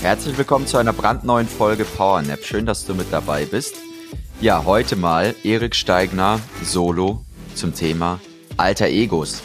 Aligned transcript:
Herzlich 0.00 0.38
willkommen 0.38 0.68
zu 0.68 0.76
einer 0.78 0.92
brandneuen 0.92 1.48
Folge 1.48 1.84
PowerNap. 1.84 2.44
Schön, 2.44 2.66
dass 2.66 2.86
du 2.86 2.94
mit 2.94 3.12
dabei 3.12 3.44
bist. 3.46 3.74
Ja, 4.40 4.64
heute 4.64 4.94
mal 4.94 5.34
Erik 5.42 5.74
Steigner 5.74 6.38
solo 6.62 7.24
zum 7.56 7.74
Thema 7.74 8.20
alter 8.56 8.86
Egos 8.86 9.42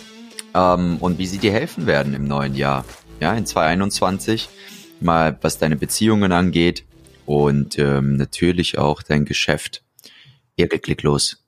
ähm, 0.53 0.97
und 0.99 1.17
wie 1.17 1.25
sie 1.25 1.39
dir 1.39 1.51
helfen 1.51 1.87
werden 1.87 2.13
im 2.13 2.27
neuen 2.27 2.53
Jahr. 2.53 2.85
Ja, 3.19 3.33
in 3.33 3.47
2021 3.47 4.47
mal 4.99 5.37
was 5.41 5.57
deine 5.57 5.75
Beziehungen 5.75 6.31
angeht 6.31 6.85
und 7.25 7.79
ähm, 7.79 8.15
natürlich 8.15 8.77
auch 8.77 9.01
dein 9.01 9.25
Geschäft. 9.25 9.83
Erik, 10.55 10.83
klick 10.83 11.01
los. 11.01 11.43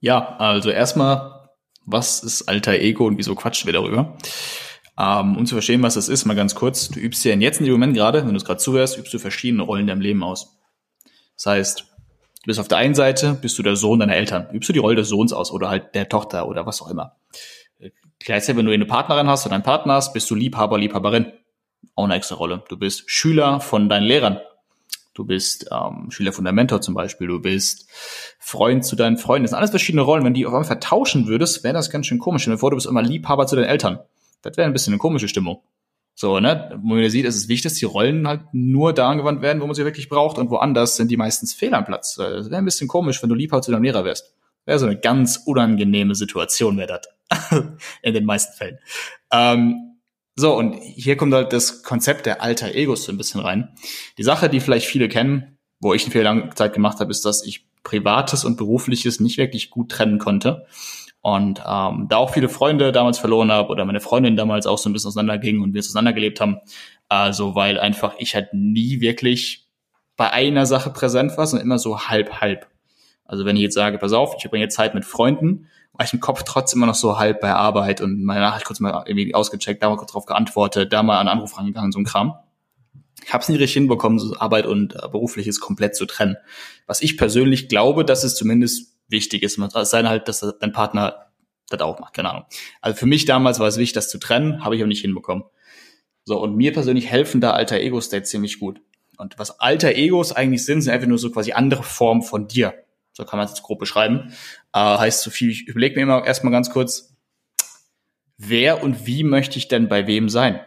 Ja, 0.00 0.36
also 0.38 0.70
erstmal, 0.70 1.50
was 1.84 2.22
ist 2.22 2.48
alter 2.48 2.72
Ego 2.72 3.06
und 3.06 3.18
wieso 3.18 3.34
quatschen 3.34 3.66
wir 3.66 3.74
darüber? 3.74 4.16
Ähm, 4.98 5.36
um 5.36 5.46
zu 5.46 5.56
verstehen, 5.56 5.82
was 5.82 5.94
das 5.94 6.08
ist, 6.08 6.24
mal 6.24 6.34
ganz 6.34 6.54
kurz. 6.54 6.88
Du 6.88 7.00
übst 7.00 7.24
ja 7.24 7.34
jetzt 7.34 7.58
in 7.58 7.66
dem 7.66 7.72
Moment 7.72 7.94
gerade, 7.94 8.24
wenn 8.24 8.30
du 8.30 8.36
es 8.36 8.44
gerade 8.44 8.60
zuhörst, 8.60 8.96
übst 8.96 9.12
du 9.12 9.18
verschiedene 9.18 9.62
Rollen 9.62 9.82
in 9.82 9.86
deinem 9.88 10.00
Leben 10.00 10.22
aus. 10.22 10.56
Das 11.36 11.46
heißt, 11.46 11.80
du 11.80 12.46
bist 12.46 12.60
auf 12.60 12.68
der 12.68 12.78
einen 12.78 12.94
Seite, 12.94 13.34
bist 13.34 13.58
du 13.58 13.62
der 13.62 13.74
Sohn 13.74 13.98
deiner 13.98 14.14
Eltern. 14.14 14.48
Übst 14.52 14.68
du 14.68 14.72
die 14.72 14.78
Rolle 14.78 14.96
des 14.96 15.08
Sohns 15.08 15.32
aus 15.32 15.50
oder 15.50 15.68
halt 15.68 15.94
der 15.94 16.08
Tochter 16.08 16.46
oder 16.46 16.64
was 16.64 16.80
auch 16.80 16.90
immer. 16.90 17.16
Gleichzeitig, 18.20 18.56
wenn 18.56 18.66
du 18.66 18.72
eine 18.72 18.86
Partnerin 18.86 19.26
hast 19.26 19.44
oder 19.46 19.56
einen 19.56 19.64
Partner 19.64 19.94
hast, 19.94 20.12
bist 20.12 20.30
du 20.30 20.34
Liebhaber, 20.34 20.78
Liebhaberin. 20.78 21.32
Auch 21.96 22.04
eine 22.04 22.14
extra 22.14 22.36
Rolle. 22.36 22.64
Du 22.68 22.78
bist 22.78 23.10
Schüler 23.10 23.60
von 23.60 23.88
deinen 23.88 24.04
Lehrern. 24.04 24.38
Du 25.12 25.24
bist 25.24 25.68
ähm, 25.70 26.10
Schüler 26.10 26.32
von 26.32 26.44
deinem 26.44 26.56
Mentor 26.56 26.80
zum 26.80 26.94
Beispiel. 26.94 27.26
Du 27.28 27.40
bist 27.40 27.88
Freund 28.38 28.84
zu 28.84 28.96
deinen 28.96 29.16
Freunden. 29.16 29.44
Das 29.44 29.50
sind 29.50 29.58
alles 29.58 29.70
verschiedene 29.70 30.02
Rollen. 30.02 30.24
Wenn 30.24 30.34
die 30.34 30.46
auf 30.46 30.52
einmal 30.52 30.64
vertauschen 30.64 31.26
würdest, 31.26 31.62
wäre 31.64 31.74
das 31.74 31.90
ganz 31.90 32.06
schön 32.06 32.18
komisch. 32.18 32.42
Stell 32.42 32.54
dir 32.54 32.58
vor, 32.58 32.70
du 32.70 32.76
bist 32.76 32.86
immer 32.86 33.02
Liebhaber 33.02 33.46
zu 33.46 33.56
deinen 33.56 33.66
Eltern. 33.66 34.00
Das 34.44 34.56
wäre 34.56 34.66
ein 34.66 34.72
bisschen 34.72 34.92
eine 34.92 34.98
komische 34.98 35.28
Stimmung. 35.28 35.62
So, 36.14 36.38
ne? 36.38 36.78
Wo 36.82 36.94
man 36.94 37.10
sieht, 37.10 37.24
ist 37.24 37.48
wichtig, 37.48 37.64
dass 37.64 37.74
die 37.74 37.86
Rollen 37.86 38.28
halt 38.28 38.42
nur 38.52 38.92
da 38.92 39.10
angewandt 39.10 39.42
werden, 39.42 39.60
wo 39.60 39.66
man 39.66 39.74
sie 39.74 39.84
wirklich 39.84 40.08
braucht 40.08 40.38
und 40.38 40.50
woanders 40.50 40.96
sind 40.96 41.10
die 41.10 41.16
meistens 41.16 41.52
Fehl 41.52 41.74
am 41.74 41.84
Platz. 41.84 42.14
Das 42.14 42.50
wäre 42.50 42.58
ein 42.58 42.64
bisschen 42.64 42.86
komisch, 42.86 43.20
wenn 43.22 43.30
du 43.30 43.34
Liebhaber 43.34 43.62
zu 43.62 43.72
deinem 43.72 43.82
Lehrer 43.82 44.04
wärst. 44.04 44.34
Wäre 44.64 44.78
so 44.78 44.86
eine 44.86 44.98
ganz 44.98 45.42
unangenehme 45.44 46.14
Situation, 46.14 46.78
wäre 46.78 47.00
das. 47.00 47.62
In 48.02 48.14
den 48.14 48.24
meisten 48.24 48.56
Fällen. 48.56 48.78
Ähm, 49.32 49.98
so, 50.36 50.56
und 50.56 50.74
hier 50.74 51.16
kommt 51.16 51.34
halt 51.34 51.52
das 51.52 51.82
Konzept 51.82 52.26
der 52.26 52.42
alter 52.42 52.74
Egos 52.74 53.04
so 53.04 53.12
ein 53.12 53.18
bisschen 53.18 53.40
rein. 53.40 53.74
Die 54.18 54.24
Sache, 54.24 54.48
die 54.48 54.60
vielleicht 54.60 54.86
viele 54.86 55.08
kennen, 55.08 55.58
wo 55.80 55.94
ich 55.94 56.04
eine 56.04 56.12
viel 56.12 56.22
lange 56.22 56.50
Zeit 56.54 56.74
gemacht 56.74 57.00
habe, 57.00 57.10
ist, 57.10 57.24
dass 57.24 57.44
ich 57.44 57.66
Privates 57.82 58.44
und 58.44 58.56
Berufliches 58.56 59.20
nicht 59.20 59.36
wirklich 59.36 59.70
gut 59.70 59.90
trennen 59.90 60.18
konnte. 60.18 60.66
Und 61.24 61.62
ähm, 61.66 62.06
da 62.10 62.18
auch 62.18 62.34
viele 62.34 62.50
Freunde 62.50 62.92
damals 62.92 63.18
verloren 63.18 63.50
habe 63.50 63.70
oder 63.70 63.86
meine 63.86 64.00
Freundin 64.00 64.36
damals 64.36 64.66
auch 64.66 64.76
so 64.76 64.90
ein 64.90 64.92
bisschen 64.92 65.08
auseinanderging 65.08 65.62
und 65.62 65.72
wir 65.72 65.78
auseinandergelebt 65.80 66.38
haben. 66.38 66.58
Also 67.08 67.54
weil 67.54 67.80
einfach 67.80 68.16
ich 68.18 68.34
halt 68.34 68.52
nie 68.52 69.00
wirklich 69.00 69.66
bei 70.18 70.30
einer 70.30 70.66
Sache 70.66 70.90
präsent 70.90 71.38
war, 71.38 71.46
sondern 71.46 71.64
immer 71.64 71.78
so 71.78 71.98
halb 71.98 72.42
halb. 72.42 72.66
Also 73.24 73.46
wenn 73.46 73.56
ich 73.56 73.62
jetzt 73.62 73.72
sage, 73.72 73.96
pass 73.96 74.12
auf, 74.12 74.34
ich 74.36 74.42
verbringe 74.42 74.68
Zeit 74.68 74.94
mit 74.94 75.06
Freunden, 75.06 75.70
war 75.94 76.04
ich 76.04 76.12
im 76.12 76.20
Kopf 76.20 76.42
trotzdem 76.42 76.80
immer 76.80 76.88
noch 76.88 76.94
so 76.94 77.18
halb 77.18 77.40
bei 77.40 77.54
Arbeit 77.54 78.02
und 78.02 78.22
meine 78.22 78.40
Nachricht 78.40 78.66
kurz 78.66 78.80
mal 78.80 79.04
irgendwie 79.06 79.34
ausgecheckt, 79.34 79.82
da 79.82 79.88
mal 79.88 79.96
kurz 79.96 80.12
drauf 80.12 80.26
geantwortet, 80.26 80.92
da 80.92 81.02
mal 81.02 81.20
einen 81.20 81.30
Anruf 81.30 81.56
rangegangen, 81.56 81.90
so 81.90 82.00
ein 82.00 82.04
Kram. 82.04 82.34
Ich 83.24 83.32
habe 83.32 83.40
es 83.40 83.48
nie 83.48 83.56
richtig 83.56 83.72
hinbekommen, 83.72 84.18
so 84.18 84.36
Arbeit 84.36 84.66
und 84.66 84.94
äh, 84.94 85.08
berufliches 85.08 85.58
komplett 85.58 85.96
zu 85.96 86.04
trennen. 86.04 86.36
Was 86.86 87.00
ich 87.00 87.16
persönlich 87.16 87.70
glaube, 87.70 88.04
dass 88.04 88.24
es 88.24 88.34
zumindest 88.34 88.93
wichtig 89.08 89.42
ist. 89.42 89.58
Es 89.58 89.90
sei 89.90 89.98
denn 89.98 90.08
halt, 90.08 90.28
dass 90.28 90.40
dein 90.60 90.72
Partner 90.72 91.32
das 91.70 91.80
auch 91.80 91.98
macht, 91.98 92.14
keine 92.14 92.30
Ahnung. 92.30 92.44
Also 92.80 92.98
für 92.98 93.06
mich 93.06 93.24
damals 93.24 93.58
war 93.58 93.68
es 93.68 93.76
wichtig, 93.76 93.94
das 93.94 94.08
zu 94.08 94.18
trennen, 94.18 94.64
habe 94.64 94.76
ich 94.76 94.82
aber 94.82 94.88
nicht 94.88 95.00
hinbekommen. 95.00 95.44
So, 96.24 96.40
und 96.40 96.56
mir 96.56 96.72
persönlich 96.72 97.10
helfen 97.10 97.40
da 97.40 97.52
alter 97.52 97.78
Ego-States 97.78 98.30
ziemlich 98.30 98.58
gut. 98.58 98.80
Und 99.18 99.38
was 99.38 99.60
alter 99.60 99.94
Egos 99.94 100.32
eigentlich 100.32 100.64
sind, 100.64 100.82
sind 100.82 100.92
einfach 100.92 101.06
nur 101.06 101.18
so 101.18 101.30
quasi 101.30 101.52
andere 101.52 101.82
Formen 101.82 102.22
von 102.22 102.48
dir. 102.48 102.74
So 103.12 103.24
kann 103.24 103.38
man 103.38 103.46
es 103.46 103.52
jetzt 103.52 103.62
grob 103.62 103.78
beschreiben. 103.78 104.32
Äh, 104.72 104.78
heißt 104.78 105.22
so 105.22 105.30
viel, 105.30 105.50
ich 105.50 105.68
überlege 105.68 105.96
mir 105.96 106.02
immer 106.02 106.24
erstmal 106.24 106.52
ganz 106.52 106.70
kurz, 106.70 107.14
wer 108.36 108.82
und 108.82 109.06
wie 109.06 109.22
möchte 109.22 109.58
ich 109.58 109.68
denn 109.68 109.88
bei 109.88 110.06
wem 110.06 110.28
sein? 110.28 110.60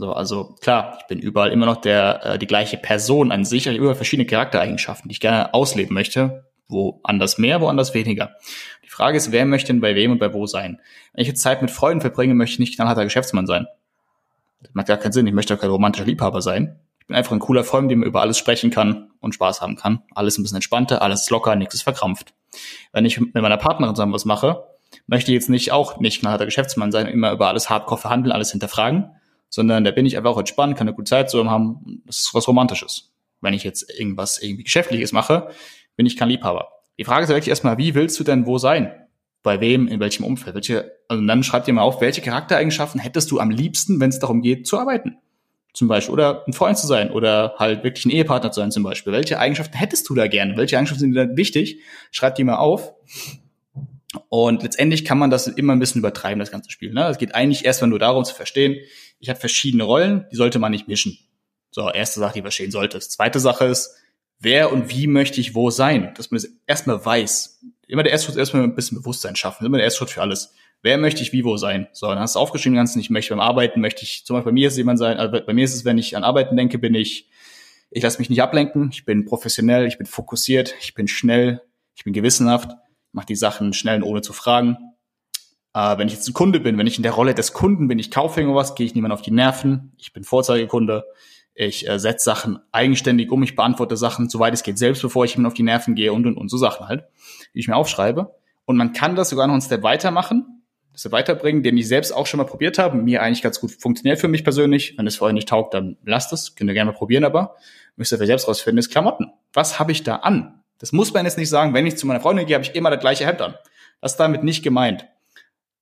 So, 0.00 0.12
also 0.12 0.54
klar, 0.60 0.96
ich 1.00 1.06
bin 1.08 1.18
überall 1.18 1.50
immer 1.50 1.66
noch 1.66 1.76
der 1.76 2.24
äh, 2.24 2.38
die 2.38 2.46
gleiche 2.46 2.76
Person 2.76 3.32
an 3.32 3.44
sich, 3.44 3.62
ich 3.62 3.66
habe 3.66 3.76
überall 3.76 3.96
verschiedene 3.96 4.26
Charaktereigenschaften, 4.26 5.08
die 5.08 5.14
ich 5.14 5.20
gerne 5.20 5.52
ausleben 5.52 5.92
möchte, 5.92 6.44
woanders 6.68 7.36
mehr, 7.36 7.60
woanders 7.60 7.94
weniger. 7.94 8.36
Die 8.84 8.90
Frage 8.90 9.16
ist, 9.16 9.32
wer 9.32 9.44
möchte 9.44 9.72
denn 9.72 9.80
bei 9.80 9.96
wem 9.96 10.12
und 10.12 10.20
bei 10.20 10.32
wo 10.32 10.46
sein? 10.46 10.80
Wenn 11.12 11.22
ich 11.22 11.28
jetzt 11.28 11.42
Zeit 11.42 11.62
mit 11.62 11.72
Freunden 11.72 12.00
verbringe, 12.00 12.34
möchte 12.34 12.54
ich 12.54 12.58
nicht 12.60 12.76
knallharter 12.76 13.02
Geschäftsmann 13.02 13.48
sein. 13.48 13.66
Das 14.62 14.72
macht 14.72 14.86
gar 14.86 14.98
keinen 14.98 15.12
Sinn, 15.12 15.26
ich 15.26 15.34
möchte 15.34 15.54
auch 15.54 15.58
kein 15.58 15.70
romantischer 15.70 16.06
Liebhaber 16.06 16.42
sein. 16.42 16.78
Ich 17.00 17.06
bin 17.08 17.16
einfach 17.16 17.32
ein 17.32 17.40
cooler 17.40 17.64
Freund, 17.64 17.90
dem 17.90 17.98
man 17.98 18.08
über 18.08 18.20
alles 18.20 18.38
sprechen 18.38 18.70
kann 18.70 19.10
und 19.18 19.34
Spaß 19.34 19.60
haben 19.62 19.74
kann. 19.74 20.02
Alles 20.14 20.38
ein 20.38 20.42
bisschen 20.42 20.58
entspannter, 20.58 21.02
alles 21.02 21.28
locker, 21.28 21.56
nichts 21.56 21.74
ist 21.74 21.82
verkrampft. 21.82 22.34
Wenn 22.92 23.04
ich 23.04 23.18
mit 23.18 23.34
meiner 23.34 23.56
Partnerin 23.56 23.96
zusammen 23.96 24.12
was 24.12 24.24
mache, 24.24 24.64
möchte 25.08 25.32
ich 25.32 25.34
jetzt 25.34 25.50
nicht 25.50 25.72
auch 25.72 25.98
nicht 25.98 26.20
knallharter 26.20 26.44
Geschäftsmann 26.44 26.92
sein, 26.92 27.08
immer 27.08 27.32
über 27.32 27.48
alles 27.48 27.68
hardcore 27.68 28.00
verhandeln, 28.00 28.32
alles 28.32 28.52
hinterfragen, 28.52 29.10
sondern 29.48 29.84
da 29.84 29.90
bin 29.90 30.06
ich 30.06 30.16
einfach 30.16 30.30
auch 30.30 30.38
entspannt, 30.38 30.76
kann 30.76 30.88
eine 30.88 30.94
gute 30.94 31.08
Zeit 31.08 31.30
so 31.30 31.44
haben. 31.48 32.02
Das 32.06 32.18
ist 32.18 32.34
was 32.34 32.48
Romantisches. 32.48 33.12
Wenn 33.40 33.54
ich 33.54 33.64
jetzt 33.64 33.88
irgendwas 33.98 34.42
irgendwie 34.42 34.64
Geschäftliches 34.64 35.12
mache, 35.12 35.50
bin 35.96 36.06
ich 36.06 36.16
kein 36.16 36.28
Liebhaber. 36.28 36.68
Die 36.98 37.04
Frage 37.04 37.24
ist 37.24 37.28
wirklich 37.28 37.48
erstmal, 37.48 37.78
wie 37.78 37.94
willst 37.94 38.18
du 38.18 38.24
denn 38.24 38.46
wo 38.46 38.58
sein? 38.58 38.92
Bei 39.42 39.60
wem, 39.60 39.86
in 39.86 40.00
welchem 40.00 40.24
Umfeld? 40.24 40.54
Welche, 40.54 40.92
also 41.06 41.24
dann 41.24 41.42
schreib 41.44 41.64
dir 41.64 41.72
mal 41.72 41.82
auf, 41.82 42.00
welche 42.00 42.20
Charaktereigenschaften 42.20 43.00
hättest 43.00 43.30
du 43.30 43.38
am 43.38 43.50
liebsten, 43.50 44.00
wenn 44.00 44.10
es 44.10 44.18
darum 44.18 44.42
geht, 44.42 44.66
zu 44.66 44.78
arbeiten? 44.78 45.16
Zum 45.72 45.86
Beispiel. 45.86 46.12
Oder 46.12 46.44
ein 46.46 46.52
Freund 46.52 46.76
zu 46.76 46.88
sein 46.88 47.10
oder 47.10 47.54
halt 47.58 47.84
wirklich 47.84 48.04
ein 48.04 48.10
Ehepartner 48.10 48.50
zu 48.50 48.60
sein 48.60 48.72
zum 48.72 48.82
Beispiel. 48.82 49.12
Welche 49.12 49.38
Eigenschaften 49.38 49.76
hättest 49.76 50.08
du 50.08 50.14
da 50.14 50.26
gerne? 50.26 50.56
Welche 50.56 50.76
Eigenschaften 50.76 51.00
sind 51.00 51.14
dir 51.14 51.36
wichtig? 51.36 51.80
Schreib 52.10 52.34
die 52.34 52.44
mal 52.44 52.56
auf. 52.56 52.94
Und 54.28 54.62
letztendlich 54.62 55.04
kann 55.04 55.18
man 55.18 55.30
das 55.30 55.46
immer 55.46 55.74
ein 55.74 55.78
bisschen 55.78 56.00
übertreiben, 56.00 56.38
das 56.38 56.50
ganze 56.50 56.70
Spiel. 56.70 56.92
Ne? 56.92 57.06
Es 57.06 57.18
geht 57.18 57.34
eigentlich 57.34 57.64
erstmal 57.64 57.90
nur 57.90 57.98
darum 57.98 58.24
zu 58.24 58.34
verstehen, 58.34 58.76
ich 59.18 59.28
habe 59.28 59.40
verschiedene 59.40 59.84
Rollen, 59.84 60.26
die 60.30 60.36
sollte 60.36 60.58
man 60.58 60.72
nicht 60.72 60.88
mischen. 60.88 61.18
So, 61.70 61.90
erste 61.90 62.20
Sache, 62.20 62.34
die 62.34 62.42
verstehen 62.42 62.70
solltest. 62.70 63.12
Zweite 63.12 63.40
Sache 63.40 63.64
ist, 63.66 63.94
wer 64.38 64.72
und 64.72 64.90
wie 64.90 65.06
möchte 65.06 65.40
ich 65.40 65.54
wo 65.54 65.70
sein? 65.70 66.14
Dass 66.16 66.30
man 66.30 66.40
das 66.40 66.50
erstmal 66.66 67.04
weiß. 67.04 67.60
Immer 67.86 68.02
der 68.02 68.12
erste 68.12 68.26
Schritt 68.26 68.38
erstmal 68.38 68.64
ein 68.64 68.74
bisschen 68.74 68.98
Bewusstsein 68.98 69.36
schaffen. 69.36 69.66
Immer 69.66 69.78
der 69.78 69.84
erste 69.84 69.98
Schritt 69.98 70.10
für 70.10 70.22
alles. 70.22 70.54
Wer 70.82 70.96
möchte 70.96 71.22
ich 71.22 71.32
wie 71.32 71.44
wo 71.44 71.56
sein? 71.56 71.88
So, 71.92 72.06
dann 72.06 72.20
hast 72.20 72.36
du 72.36 72.38
aufgeschrieben 72.38 72.76
ganzen, 72.76 73.00
ich 73.00 73.10
möchte 73.10 73.34
beim 73.34 73.40
Arbeiten, 73.40 73.80
möchte 73.80 74.04
ich, 74.04 74.24
zum 74.24 74.34
Beispiel 74.36 74.52
bei 74.52 74.54
mir 74.54 74.68
ist 74.68 74.76
jemand 74.76 74.98
sein, 74.98 75.16
also 75.16 75.44
bei 75.44 75.52
mir 75.52 75.64
ist 75.64 75.74
es, 75.74 75.84
wenn 75.84 75.98
ich 75.98 76.16
an 76.16 76.22
Arbeiten 76.22 76.56
denke, 76.56 76.78
bin 76.78 76.94
ich, 76.94 77.28
ich 77.90 78.02
lasse 78.02 78.20
mich 78.20 78.30
nicht 78.30 78.42
ablenken, 78.42 78.90
ich 78.92 79.04
bin 79.04 79.24
professionell, 79.24 79.86
ich 79.86 79.98
bin 79.98 80.06
fokussiert, 80.06 80.74
ich 80.80 80.94
bin 80.94 81.08
schnell, 81.08 81.62
ich 81.96 82.04
bin 82.04 82.12
gewissenhaft, 82.12 82.76
mache 83.10 83.26
die 83.26 83.34
Sachen 83.34 83.72
schnell 83.72 83.96
und 83.96 84.02
ohne 84.04 84.22
zu 84.22 84.32
fragen. 84.32 84.76
Äh, 85.78 85.96
wenn 85.96 86.08
ich 86.08 86.14
jetzt 86.14 86.28
ein 86.28 86.34
Kunde 86.34 86.58
bin, 86.58 86.76
wenn 86.76 86.88
ich 86.88 86.96
in 86.96 87.04
der 87.04 87.12
Rolle 87.12 87.34
des 87.34 87.52
Kunden 87.52 87.86
bin, 87.86 88.00
ich 88.00 88.10
kaufe 88.10 88.40
irgendwas, 88.40 88.74
gehe 88.74 88.84
ich 88.84 88.96
niemand 88.96 89.14
auf 89.14 89.22
die 89.22 89.30
Nerven, 89.30 89.92
ich 89.96 90.12
bin 90.12 90.24
Vorzeigekunde, 90.24 91.04
ich 91.54 91.88
äh, 91.88 92.00
setze 92.00 92.24
Sachen 92.24 92.58
eigenständig 92.72 93.30
um, 93.30 93.44
ich 93.44 93.54
beantworte 93.54 93.96
Sachen, 93.96 94.28
soweit 94.28 94.54
es 94.54 94.64
geht, 94.64 94.76
selbst 94.76 95.02
bevor 95.02 95.24
ich 95.24 95.36
ihm 95.36 95.46
auf 95.46 95.54
die 95.54 95.62
Nerven 95.62 95.94
gehe 95.94 96.12
und 96.12 96.26
und 96.26 96.36
und 96.36 96.48
so 96.48 96.56
Sachen 96.56 96.88
halt, 96.88 97.04
die 97.54 97.60
ich 97.60 97.68
mir 97.68 97.76
aufschreibe. 97.76 98.34
Und 98.64 98.76
man 98.76 98.92
kann 98.92 99.14
das 99.14 99.28
sogar 99.28 99.46
noch 99.46 99.54
einen 99.54 99.62
Step 99.62 99.84
weitermachen, 99.84 100.64
das 100.92 101.12
weiterbringen, 101.12 101.62
den 101.62 101.78
ich 101.78 101.86
selbst 101.86 102.10
auch 102.10 102.26
schon 102.26 102.38
mal 102.38 102.44
probiert 102.44 102.78
habe, 102.78 102.96
mir 102.96 103.22
eigentlich 103.22 103.42
ganz 103.42 103.60
gut 103.60 103.70
funktioniert 103.70 104.18
für 104.18 104.26
mich 104.26 104.42
persönlich. 104.42 104.94
Wenn 104.98 105.06
es 105.06 105.14
vorher 105.14 105.32
nicht 105.32 105.48
taugt, 105.48 105.74
dann 105.74 105.96
lasst 106.04 106.32
es, 106.32 106.56
könnt 106.56 106.68
ihr 106.68 106.74
gerne 106.74 106.90
mal 106.90 106.96
probieren, 106.96 107.22
aber 107.22 107.54
müsst 107.94 108.10
ihr 108.10 108.18
für 108.18 108.26
selbst 108.26 108.48
rausfinden, 108.48 108.78
ist 108.78 108.90
Klamotten. 108.90 109.30
Was 109.52 109.78
habe 109.78 109.92
ich 109.92 110.02
da 110.02 110.16
an? 110.16 110.60
Das 110.78 110.90
muss 110.92 111.14
man 111.14 111.24
jetzt 111.24 111.38
nicht 111.38 111.48
sagen, 111.48 111.72
wenn 111.72 111.86
ich 111.86 111.96
zu 111.96 112.06
meiner 112.08 112.20
Freundin 112.20 112.46
gehe, 112.46 112.56
habe 112.56 112.64
ich 112.64 112.74
immer 112.74 112.90
das 112.90 112.98
gleiche 112.98 113.26
Hemd 113.26 113.40
an. 113.42 113.54
Das 114.00 114.12
ist 114.12 114.18
damit 114.18 114.42
nicht 114.42 114.64
gemeint. 114.64 115.06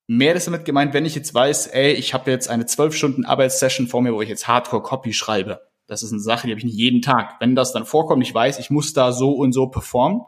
Mehr 0.06 0.34
ist 0.34 0.46
damit 0.46 0.64
gemeint, 0.64 0.94
wenn 0.94 1.04
ich 1.04 1.14
jetzt 1.14 1.34
weiß, 1.34 1.68
ey, 1.68 1.92
ich 1.92 2.14
habe 2.14 2.30
jetzt 2.30 2.48
eine 2.48 2.66
zwölf 2.66 2.94
Stunden 2.94 3.24
Arbeitssession 3.24 3.88
vor 3.88 4.02
mir, 4.02 4.14
wo 4.14 4.22
ich 4.22 4.28
jetzt 4.28 4.46
Hardcore 4.46 4.82
Copy 4.82 5.12
schreibe. 5.12 5.62
Das 5.86 6.02
ist 6.02 6.12
eine 6.12 6.20
Sache, 6.20 6.46
die 6.46 6.52
habe 6.52 6.58
ich 6.58 6.64
nicht 6.64 6.76
jeden 6.76 7.02
Tag. 7.02 7.34
Wenn 7.40 7.56
das 7.56 7.72
dann 7.72 7.86
vorkommt, 7.86 8.22
ich 8.22 8.34
weiß, 8.34 8.58
ich 8.58 8.70
muss 8.70 8.92
da 8.92 9.12
so 9.12 9.32
und 9.32 9.52
so 9.52 9.66
performen, 9.66 10.22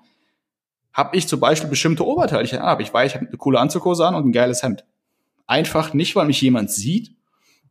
habe 0.92 1.16
ich 1.16 1.28
zum 1.28 1.40
Beispiel 1.40 1.70
bestimmte 1.70 2.04
Oberteile, 2.04 2.42
die 2.42 2.54
ich 2.54 2.60
habe. 2.60 2.82
Ich 2.82 2.92
weiß, 2.92 3.10
ich 3.10 3.14
habe 3.14 3.26
eine 3.26 3.36
coole 3.36 3.60
Anzughose 3.60 4.06
an 4.06 4.14
und 4.14 4.26
ein 4.26 4.32
geiles 4.32 4.62
Hemd. 4.62 4.84
Einfach 5.46 5.94
nicht, 5.94 6.16
weil 6.16 6.26
mich 6.26 6.40
jemand 6.40 6.70
sieht 6.70 7.12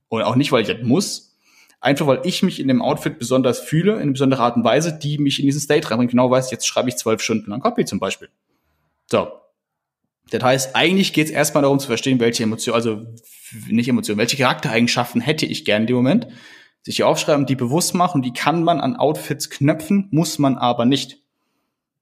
und 0.07 0.21
auch 0.21 0.35
nicht, 0.35 0.51
weil 0.51 0.61
ich 0.61 0.67
das 0.67 0.81
muss, 0.83 1.27
Einfach 1.79 2.07
weil 2.07 2.21
ich 2.23 2.41
mich 2.41 2.59
in 2.59 2.67
dem 2.67 2.81
Outfit 2.81 3.19
besonders 3.19 3.59
fühle, 3.59 3.93
in 3.93 4.01
einer 4.01 4.11
besonderen 4.13 4.43
Art 4.43 4.55
und 4.55 4.63
Weise, 4.63 4.97
die 4.97 5.19
mich 5.19 5.39
in 5.39 5.45
diesen 5.45 5.61
State 5.61 5.89
reinbringt. 5.89 6.11
Genau 6.11 6.29
weiß, 6.31 6.49
jetzt 6.49 6.67
schreibe 6.67 6.89
ich 6.89 6.95
zwölf 6.95 7.21
Stunden 7.21 7.51
lang 7.51 7.61
Copy 7.61 7.85
zum 7.85 7.99
Beispiel. 7.99 8.29
So. 9.11 9.27
Das 10.29 10.43
heißt, 10.43 10.75
eigentlich 10.75 11.13
geht 11.13 11.27
es 11.27 11.31
erstmal 11.31 11.63
darum 11.63 11.79
zu 11.79 11.87
verstehen, 11.87 12.19
welche 12.19 12.43
Emotionen, 12.43 12.75
also 12.75 13.05
nicht 13.69 13.87
Emotionen, 13.87 14.19
welche 14.19 14.37
Charaktereigenschaften 14.37 15.21
hätte 15.21 15.45
ich 15.45 15.65
gern 15.65 15.83
in 15.83 15.87
dem 15.87 15.95
Moment. 15.95 16.27
Sich 16.83 16.97
die 16.97 17.03
aufschreiben, 17.03 17.45
die 17.45 17.55
bewusst 17.55 17.95
machen, 17.95 18.21
die 18.21 18.33
kann 18.33 18.63
man 18.63 18.79
an 18.79 18.95
Outfits 18.95 19.49
knöpfen, 19.49 20.07
muss 20.11 20.39
man 20.39 20.57
aber 20.57 20.85
nicht. 20.85 21.19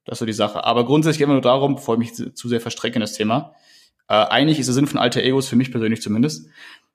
Das 0.06 0.14
ist 0.14 0.20
so 0.20 0.26
die 0.26 0.34
Sache. 0.34 0.64
Aber 0.64 0.86
grundsätzlich 0.86 1.20
geht 1.20 1.26
immer 1.26 1.34
nur 1.34 1.42
darum, 1.42 1.76
bevor 1.76 1.96
ich 1.96 2.00
mich 2.00 2.14
zu, 2.14 2.34
zu 2.34 2.48
sehr 2.48 2.62
verstrecke 2.62 2.96
in 2.96 3.02
das 3.02 3.14
Thema, 3.14 3.56
äh, 4.08 4.14
eigentlich 4.14 4.60
ist 4.60 4.68
der 4.68 4.74
Sinn 4.74 4.88
von 4.88 5.00
alter 5.00 5.24
Egos, 5.24 5.48
für 5.48 5.56
mich 5.56 5.72
persönlich 5.72 6.02
zumindest, 6.02 6.48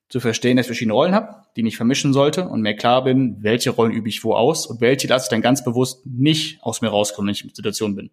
zu 0.09 0.21
verstehen, 0.21 0.56
dass 0.56 0.65
ich 0.67 0.69
verschiedene 0.69 0.94
Rollen 0.94 1.15
habe, 1.15 1.44
die 1.56 1.67
ich 1.67 1.77
vermischen 1.77 2.12
sollte 2.12 2.49
und 2.49 2.62
mir 2.62 2.75
klar 2.75 3.05
bin, 3.05 3.37
welche 3.41 3.71
Rollen 3.71 3.93
übe 3.93 4.09
ich 4.09 4.23
wo 4.25 4.35
aus 4.35 4.67
und 4.67 4.81
welche 4.81 5.06
lasse 5.09 5.27
ich 5.27 5.31
dann 5.31 5.43
ganz 5.43 5.65
bewusst 5.65 6.05
nicht 6.05 6.62
aus 6.62 6.81
mir 6.81 6.88
rauskommen, 6.88 7.29
wenn 7.29 7.35
ich 7.35 7.44
in 7.44 7.55
Situation 7.55 7.94
bin. 7.94 8.11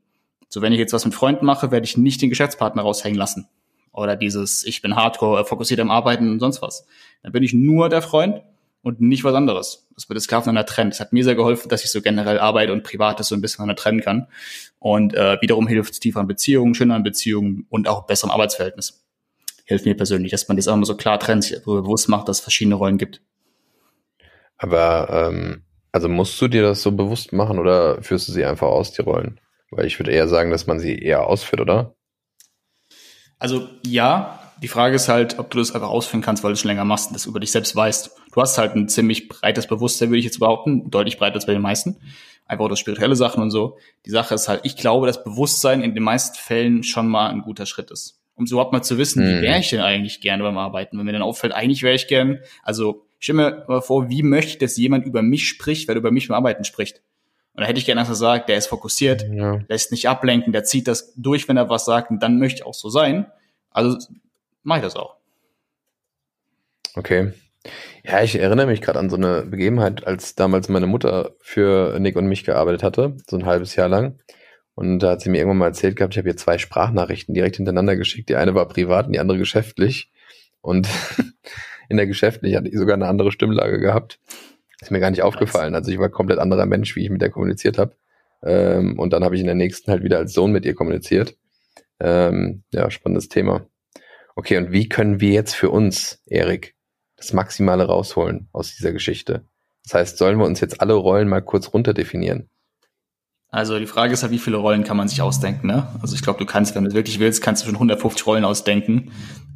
So, 0.50 0.62
wenn 0.62 0.74
ich 0.74 0.80
jetzt 0.80 0.94
was 0.94 1.06
mit 1.06 1.14
Freunden 1.14 1.46
mache, 1.46 1.72
werde 1.72 1.86
ich 1.86 1.98
nicht 1.98 2.22
den 2.22 2.30
Geschäftspartner 2.30 2.82
raushängen 2.82 3.18
lassen. 3.18 3.50
Oder 3.92 4.16
dieses, 4.16 4.64
ich 4.64 4.82
bin 4.82 4.96
hardcore, 4.96 5.44
fokussiert 5.46 5.80
am 5.80 5.92
Arbeiten 5.92 6.30
und 6.30 6.40
sonst 6.40 6.62
was. 6.62 6.86
Dann 7.24 7.32
bin 7.32 7.44
ich 7.44 7.54
nur 7.54 7.90
der 7.90 8.02
Freund 8.02 8.42
und 8.84 9.02
nicht 9.02 9.24
was 9.24 9.34
anderes. 9.34 9.88
Das 9.96 10.08
wird 10.08 10.18
das 10.18 10.28
klar 10.28 10.42
voneinander 10.42 10.68
trennen. 10.68 10.92
Das 10.92 11.00
hat 11.00 11.12
mir 11.12 11.24
sehr 11.24 11.36
geholfen, 11.36 11.68
dass 11.68 11.84
ich 11.84 11.92
so 11.92 12.02
generell 12.02 12.40
Arbeit 12.40 12.70
und 12.70 12.84
Privates 12.84 13.28
so 13.28 13.36
ein 13.36 13.42
bisschen 13.42 13.58
voneinander 13.58 13.82
trennen 13.82 14.02
kann. 14.02 14.28
Und 14.80 15.14
äh, 15.16 15.38
wiederum 15.42 15.68
hilft 15.68 15.94
es 15.94 16.00
tieferen 16.00 16.28
Beziehungen, 16.28 16.76
schöneren 16.76 17.04
Beziehungen 17.04 17.66
und 17.70 17.88
auch 17.88 18.06
besserem 18.06 18.32
Arbeitsverhältnis. 18.32 19.04
Hilft 19.66 19.86
mir 19.86 19.98
persönlich, 19.98 20.32
dass 20.32 20.48
man 20.48 20.56
das 20.56 20.68
auch 20.68 20.76
immer 20.76 20.86
so 20.86 20.96
klar 20.96 21.20
trennt, 21.20 21.44
sich 21.44 21.62
bewusst 21.64 22.08
macht, 22.08 22.30
dass 22.30 22.38
es 22.38 22.44
verschiedene 22.44 22.76
Rollen 22.76 22.98
gibt. 22.98 23.22
Aber 24.58 25.10
ähm, 25.10 25.64
also 25.92 26.08
musst 26.08 26.40
du 26.42 26.48
dir 26.48 26.62
das 26.62 26.82
so 26.82 26.92
bewusst 26.92 27.34
machen 27.34 27.60
oder 27.60 28.02
führst 28.02 28.28
du 28.28 28.32
sie 28.32 28.46
einfach 28.46 28.68
aus, 28.68 28.94
die 28.94 29.02
Rollen? 29.02 29.40
Weil 29.72 29.86
ich 29.86 30.00
würde 30.00 30.12
eher 30.12 30.28
sagen, 30.28 30.52
dass 30.52 30.68
man 30.68 30.80
sie 30.80 30.98
eher 30.98 31.28
ausführt, 31.28 31.62
oder? 31.62 31.96
Also 33.40 33.70
ja, 33.86 34.40
die 34.62 34.68
Frage 34.68 34.96
ist 34.96 35.10
halt, 35.10 35.38
ob 35.40 35.52
du 35.52 35.60
das 35.60 35.74
einfach 35.74 35.90
ausführen 35.90 36.22
kannst, 36.22 36.44
weil 36.44 36.52
du 36.52 36.54
es 36.54 36.62
schon 36.62 36.70
länger 36.70 36.86
machst 36.86 37.08
und 37.08 37.14
das 37.14 37.26
über 37.26 37.40
dich 37.40 37.52
selbst 37.52 37.76
weißt. 37.76 38.12
Du 38.32 38.42
hast 38.42 38.58
halt 38.58 38.76
ein 38.76 38.90
ziemlich 38.90 39.28
breites 39.28 39.68
Bewusstsein, 39.68 40.10
würde 40.10 40.20
ich 40.20 40.26
jetzt 40.26 40.40
behaupten, 40.40 40.90
deutlich 40.90 41.18
breiter 41.18 41.36
als 41.36 41.46
bei 41.46 41.54
den 41.54 41.62
meisten. 41.62 41.98
Einfach 42.46 42.66
auch 42.66 42.70
das 42.70 42.80
spirituelle 42.80 43.16
Sachen 43.16 43.44
und 43.44 43.52
so. 43.52 43.78
Die 44.06 44.10
Sache 44.10 44.34
ist 44.34 44.48
halt, 44.48 44.62
ich 44.64 44.78
glaube, 44.78 45.06
dass 45.06 45.24
Bewusstsein 45.24 45.82
in 45.82 45.94
den 45.94 46.04
meisten 46.04 46.38
Fällen 46.38 46.84
schon 46.84 47.08
mal 47.08 47.30
ein 47.30 47.42
guter 47.42 47.66
Schritt 47.66 47.92
ist. 47.92 48.20
Um 48.36 48.48
so 48.48 48.56
überhaupt 48.56 48.72
mal 48.72 48.84
zu 48.84 48.98
wissen, 48.98 49.24
mhm. 49.24 49.38
wie 49.38 49.42
wäre 49.42 49.60
ich 49.60 49.70
denn 49.70 49.82
eigentlich 49.82 50.22
gerne 50.22 50.44
beim 50.44 50.58
Arbeiten? 50.58 50.98
Wenn 50.98 51.06
mir 51.06 51.12
dann 51.12 51.24
auffällt, 51.24 51.54
eigentlich 51.54 51.84
wäre 51.84 51.96
ich 51.96 52.08
gern, 52.08 52.40
also 52.64 53.04
ich 53.20 53.26
stelle 53.26 53.38
mir 53.38 53.66
mal 53.68 53.82
vor, 53.82 54.10
wie 54.10 54.24
möchte 54.24 54.52
ich, 54.52 54.58
dass 54.60 54.78
jemand 54.78 55.06
über 55.06 55.22
mich 55.22 55.48
spricht, 55.48 55.88
weil 55.88 55.96
er 55.96 56.00
über 56.00 56.12
mich 56.12 56.28
beim 56.28 56.38
Arbeiten 56.38 56.64
spricht. 56.64 57.02
Und 57.58 57.64
da 57.64 57.70
hätte 57.70 57.80
ich 57.80 57.88
gerne 57.88 58.06
gesagt, 58.06 58.50
der 58.50 58.58
ist 58.58 58.68
fokussiert, 58.68 59.26
ja. 59.32 59.60
lässt 59.68 59.92
nicht 59.92 60.08
ablenken, 60.08 60.54
der 60.54 60.64
zieht 60.64 60.88
das 60.88 61.12
durch, 61.16 61.50
wenn 61.50 61.58
er 61.58 61.72
was 61.72 61.86
sagt, 61.86 62.12
und 62.12 62.22
dann 62.22 62.38
möchte 62.38 62.60
ich 62.60 62.66
auch 62.68 62.76
so 62.76 62.90
sein. 62.90 63.26
Also 63.72 63.98
mache 64.62 64.78
ich 64.78 64.84
das 64.84 64.96
auch. 64.96 65.16
Okay. 66.94 67.34
Ja, 68.04 68.22
ich 68.22 68.36
erinnere 68.36 68.68
mich 68.68 68.82
gerade 68.82 69.00
an 69.00 69.10
so 69.10 69.16
eine 69.16 69.42
Begebenheit, 69.42 70.06
als 70.06 70.36
damals 70.36 70.70
meine 70.70 70.86
Mutter 70.86 71.32
für 71.40 72.00
Nick 72.00 72.16
und 72.16 72.28
mich 72.28 72.44
gearbeitet 72.44 72.84
hatte, 72.84 73.18
so 73.28 73.36
ein 73.36 73.48
halbes 73.48 73.76
Jahr 73.76 73.90
lang. 73.90 74.20
Und 74.76 75.00
da 75.00 75.12
hat 75.12 75.22
sie 75.22 75.32
mir 75.32 75.40
irgendwann 75.40 75.58
mal 75.58 75.66
erzählt 75.66 75.96
gehabt, 75.96 76.14
ich 76.14 76.20
habe 76.20 76.30
ihr 76.30 76.38
zwei 76.38 76.60
Sprachnachrichten 76.60 77.34
direkt 77.34 77.56
hintereinander 77.56 77.96
geschickt. 77.96 78.30
Die 78.30 78.36
eine 78.36 78.54
war 78.54 78.68
privat 78.68 79.08
und 79.08 79.14
die 79.14 79.20
andere 79.20 79.40
geschäftlich. 79.40 80.12
Und 80.62 80.88
in 81.90 81.98
der 81.98 82.06
geschäftlich 82.06 82.56
hatte 82.56 82.68
ich 82.68 82.78
sogar 82.78 82.94
eine 82.94 83.08
andere 83.08 83.32
Stimmlage 83.32 83.80
gehabt. 83.80 84.20
Ist 84.82 84.92
mir 84.92 85.00
gar 85.00 85.10
nicht 85.10 85.24
aufgefallen. 85.24 85.76
Also 85.76 85.92
ich 85.92 86.00
war 86.00 86.10
komplett 86.10 86.40
anderer 86.40 86.66
Mensch, 86.66 86.96
wie 86.96 87.04
ich 87.04 87.10
mit 87.10 87.22
der 87.22 87.30
kommuniziert 87.30 87.78
habe. 87.78 87.96
Ähm, 88.44 89.00
und 89.00 89.14
dann 89.14 89.24
habe 89.24 89.36
ich 89.36 89.42
in 89.42 89.48
der 89.48 89.56
nächsten 89.56 89.90
halt 89.92 90.04
wieder 90.04 90.18
als 90.18 90.34
Sohn 90.34 90.52
mit 90.52 90.66
ihr 90.66 90.76
kommuniziert. 90.76 91.36
Ähm, 92.00 92.64
ja, 92.72 92.90
spannendes 92.92 93.30
Thema. 93.30 93.66
Okay, 94.36 94.58
und 94.58 94.72
wie 94.72 94.88
können 94.88 95.20
wir 95.20 95.32
jetzt 95.32 95.56
für 95.56 95.72
uns, 95.72 96.22
Erik, 96.28 96.76
das 97.16 97.34
Maximale 97.34 97.86
rausholen 97.86 98.50
aus 98.52 98.76
dieser 98.76 98.92
Geschichte? 98.92 99.46
Das 99.84 99.96
heißt, 99.96 100.18
sollen 100.20 100.38
wir 100.38 100.46
uns 100.46 100.60
jetzt 100.60 100.80
alle 100.80 100.94
Rollen 100.94 101.28
mal 101.28 101.42
kurz 101.42 101.74
runterdefinieren? 101.74 102.50
Also 103.50 103.80
die 103.80 103.88
Frage 103.88 104.14
ist 104.14 104.22
halt, 104.22 104.32
wie 104.32 104.38
viele 104.38 104.58
Rollen 104.58 104.84
kann 104.84 104.98
man 104.98 105.08
sich 105.08 105.22
ausdenken? 105.22 105.68
Ne? 105.68 105.88
Also 106.02 106.16
ich 106.16 106.22
glaube, 106.22 106.38
du 106.38 106.46
kannst, 106.46 106.76
wenn 106.76 106.84
du 106.84 106.94
wirklich 106.94 107.20
willst, 107.20 107.42
kannst 107.42 107.64
du 107.64 107.66
schon 107.66 107.76
150 107.76 108.28
Rollen 108.28 108.46
ausdenken. 108.46 109.12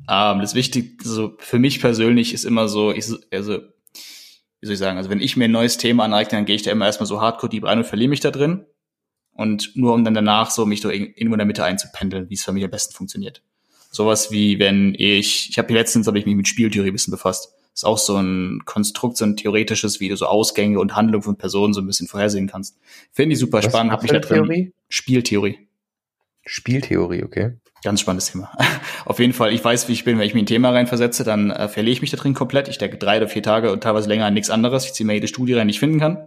Ähm, 0.09 0.39
das 0.39 0.56
Wichtige, 0.56 0.97
also 1.03 1.35
für 1.38 1.59
mich 1.59 1.81
persönlich 1.81 2.33
ist 2.33 2.45
immer 2.45 2.67
so, 2.67 2.91
ich, 2.91 3.06
also 3.31 3.59
wie 4.62 4.68
soll 4.68 4.74
ich 4.74 4.80
sagen, 4.80 4.98
also 4.98 5.10
wenn 5.10 5.19
ich 5.19 5.36
mir 5.36 5.46
ein 5.46 5.52
neues 5.52 5.78
Thema 5.78 6.06
aneigne, 6.06 6.38
dann 6.38 6.46
gehe 6.46 6.56
ich 6.56 6.62
da 6.62 6.72
immer 6.72 6.86
erstmal 6.86 7.08
so 7.08 7.19
hardcore 7.19 7.50
deep 7.50 7.66
rein 7.66 7.80
und 7.80 7.84
verliere 7.84 8.10
mich 8.10 8.19
da 8.19 8.30
drin. 8.30 8.66
Und 9.34 9.75
nur 9.75 9.94
um 9.94 10.04
dann 10.04 10.13
danach 10.13 10.52
so 10.52 10.66
mich 10.66 10.81
so 10.81 10.90
irgendwo 10.90 11.34
in 11.34 11.40
der 11.40 11.48
Mitte 11.48 11.63
einzupendeln, 11.63 12.30
wie 12.30 12.36
es 12.36 12.44
für 12.44 12.52
mich 12.52 12.63
am 12.63 12.69
besten 12.69 12.94
funktioniert. 12.94 13.42
Sowas 13.90 14.31
wie 14.31 14.60
wenn 14.60 14.94
ich, 14.96 15.50
ich 15.50 15.58
habe 15.58 15.74
letztens 15.74 16.06
habe 16.08 16.19
ich 16.19 16.25
mich 16.25 16.36
mit 16.36 16.48
Spieltheorie 16.48 16.90
ein 16.90 16.94
bisschen 16.94 17.12
befasst. 17.12 17.54
Ist 17.74 17.86
auch 17.86 17.98
so 17.98 18.18
ein 18.18 18.62
Konstrukt, 18.66 19.18
so 19.18 19.25
ein 19.25 19.36
theoretisches, 19.36 20.00
wie 20.00 20.10
du 20.10 20.16
so 20.16 20.28
Ausgänge 20.28 20.80
und 20.80 20.96
Handlungen 20.96 21.24
von 21.24 21.38
Personen 21.38 21.74
so 21.74 21.81
ein 21.81 21.88
bisschen 21.88 22.08
vorhersehen 22.08 22.48
kannst. 22.48 22.78
Finde 23.12 23.34
ich 23.34 23.40
super 23.40 23.60
Was 23.60 23.66
spannend. 23.66 23.94
Hab 23.94 24.02
mich 24.02 24.12
da 24.12 24.19
drin. 24.19 24.44
Theorie? 24.44 24.74
Spieltheorie. 24.90 25.68
Spieltheorie, 26.45 27.23
okay. 27.23 27.57
Ganz 27.83 28.01
spannendes 28.01 28.31
Thema. 28.31 28.51
Auf 29.05 29.19
jeden 29.19 29.33
Fall, 29.33 29.53
ich 29.53 29.63
weiß, 29.63 29.88
wie 29.88 29.93
ich 29.93 30.03
bin. 30.03 30.19
Wenn 30.19 30.27
ich 30.27 30.33
in 30.33 30.39
ein 30.39 30.45
Thema 30.45 30.69
reinversetze, 30.71 31.23
dann 31.23 31.49
äh, 31.49 31.67
verliere 31.67 31.93
ich 31.93 32.01
mich 32.01 32.11
da 32.11 32.17
drin 32.17 32.33
komplett. 32.33 32.67
Ich 32.67 32.77
denke 32.77 32.97
drei 32.97 33.17
oder 33.17 33.27
vier 33.27 33.41
Tage 33.41 33.71
und 33.71 33.81
teilweise 33.81 34.07
länger 34.07 34.25
an 34.25 34.33
nichts 34.33 34.49
anderes. 34.49 34.85
Ich 34.85 34.93
ziehe 34.93 35.05
mir 35.05 35.13
jede 35.13 35.27
Studie 35.27 35.53
rein, 35.53 35.67
die 35.67 35.71
ich 35.71 35.79
finden 35.79 35.99
kann. 35.99 36.17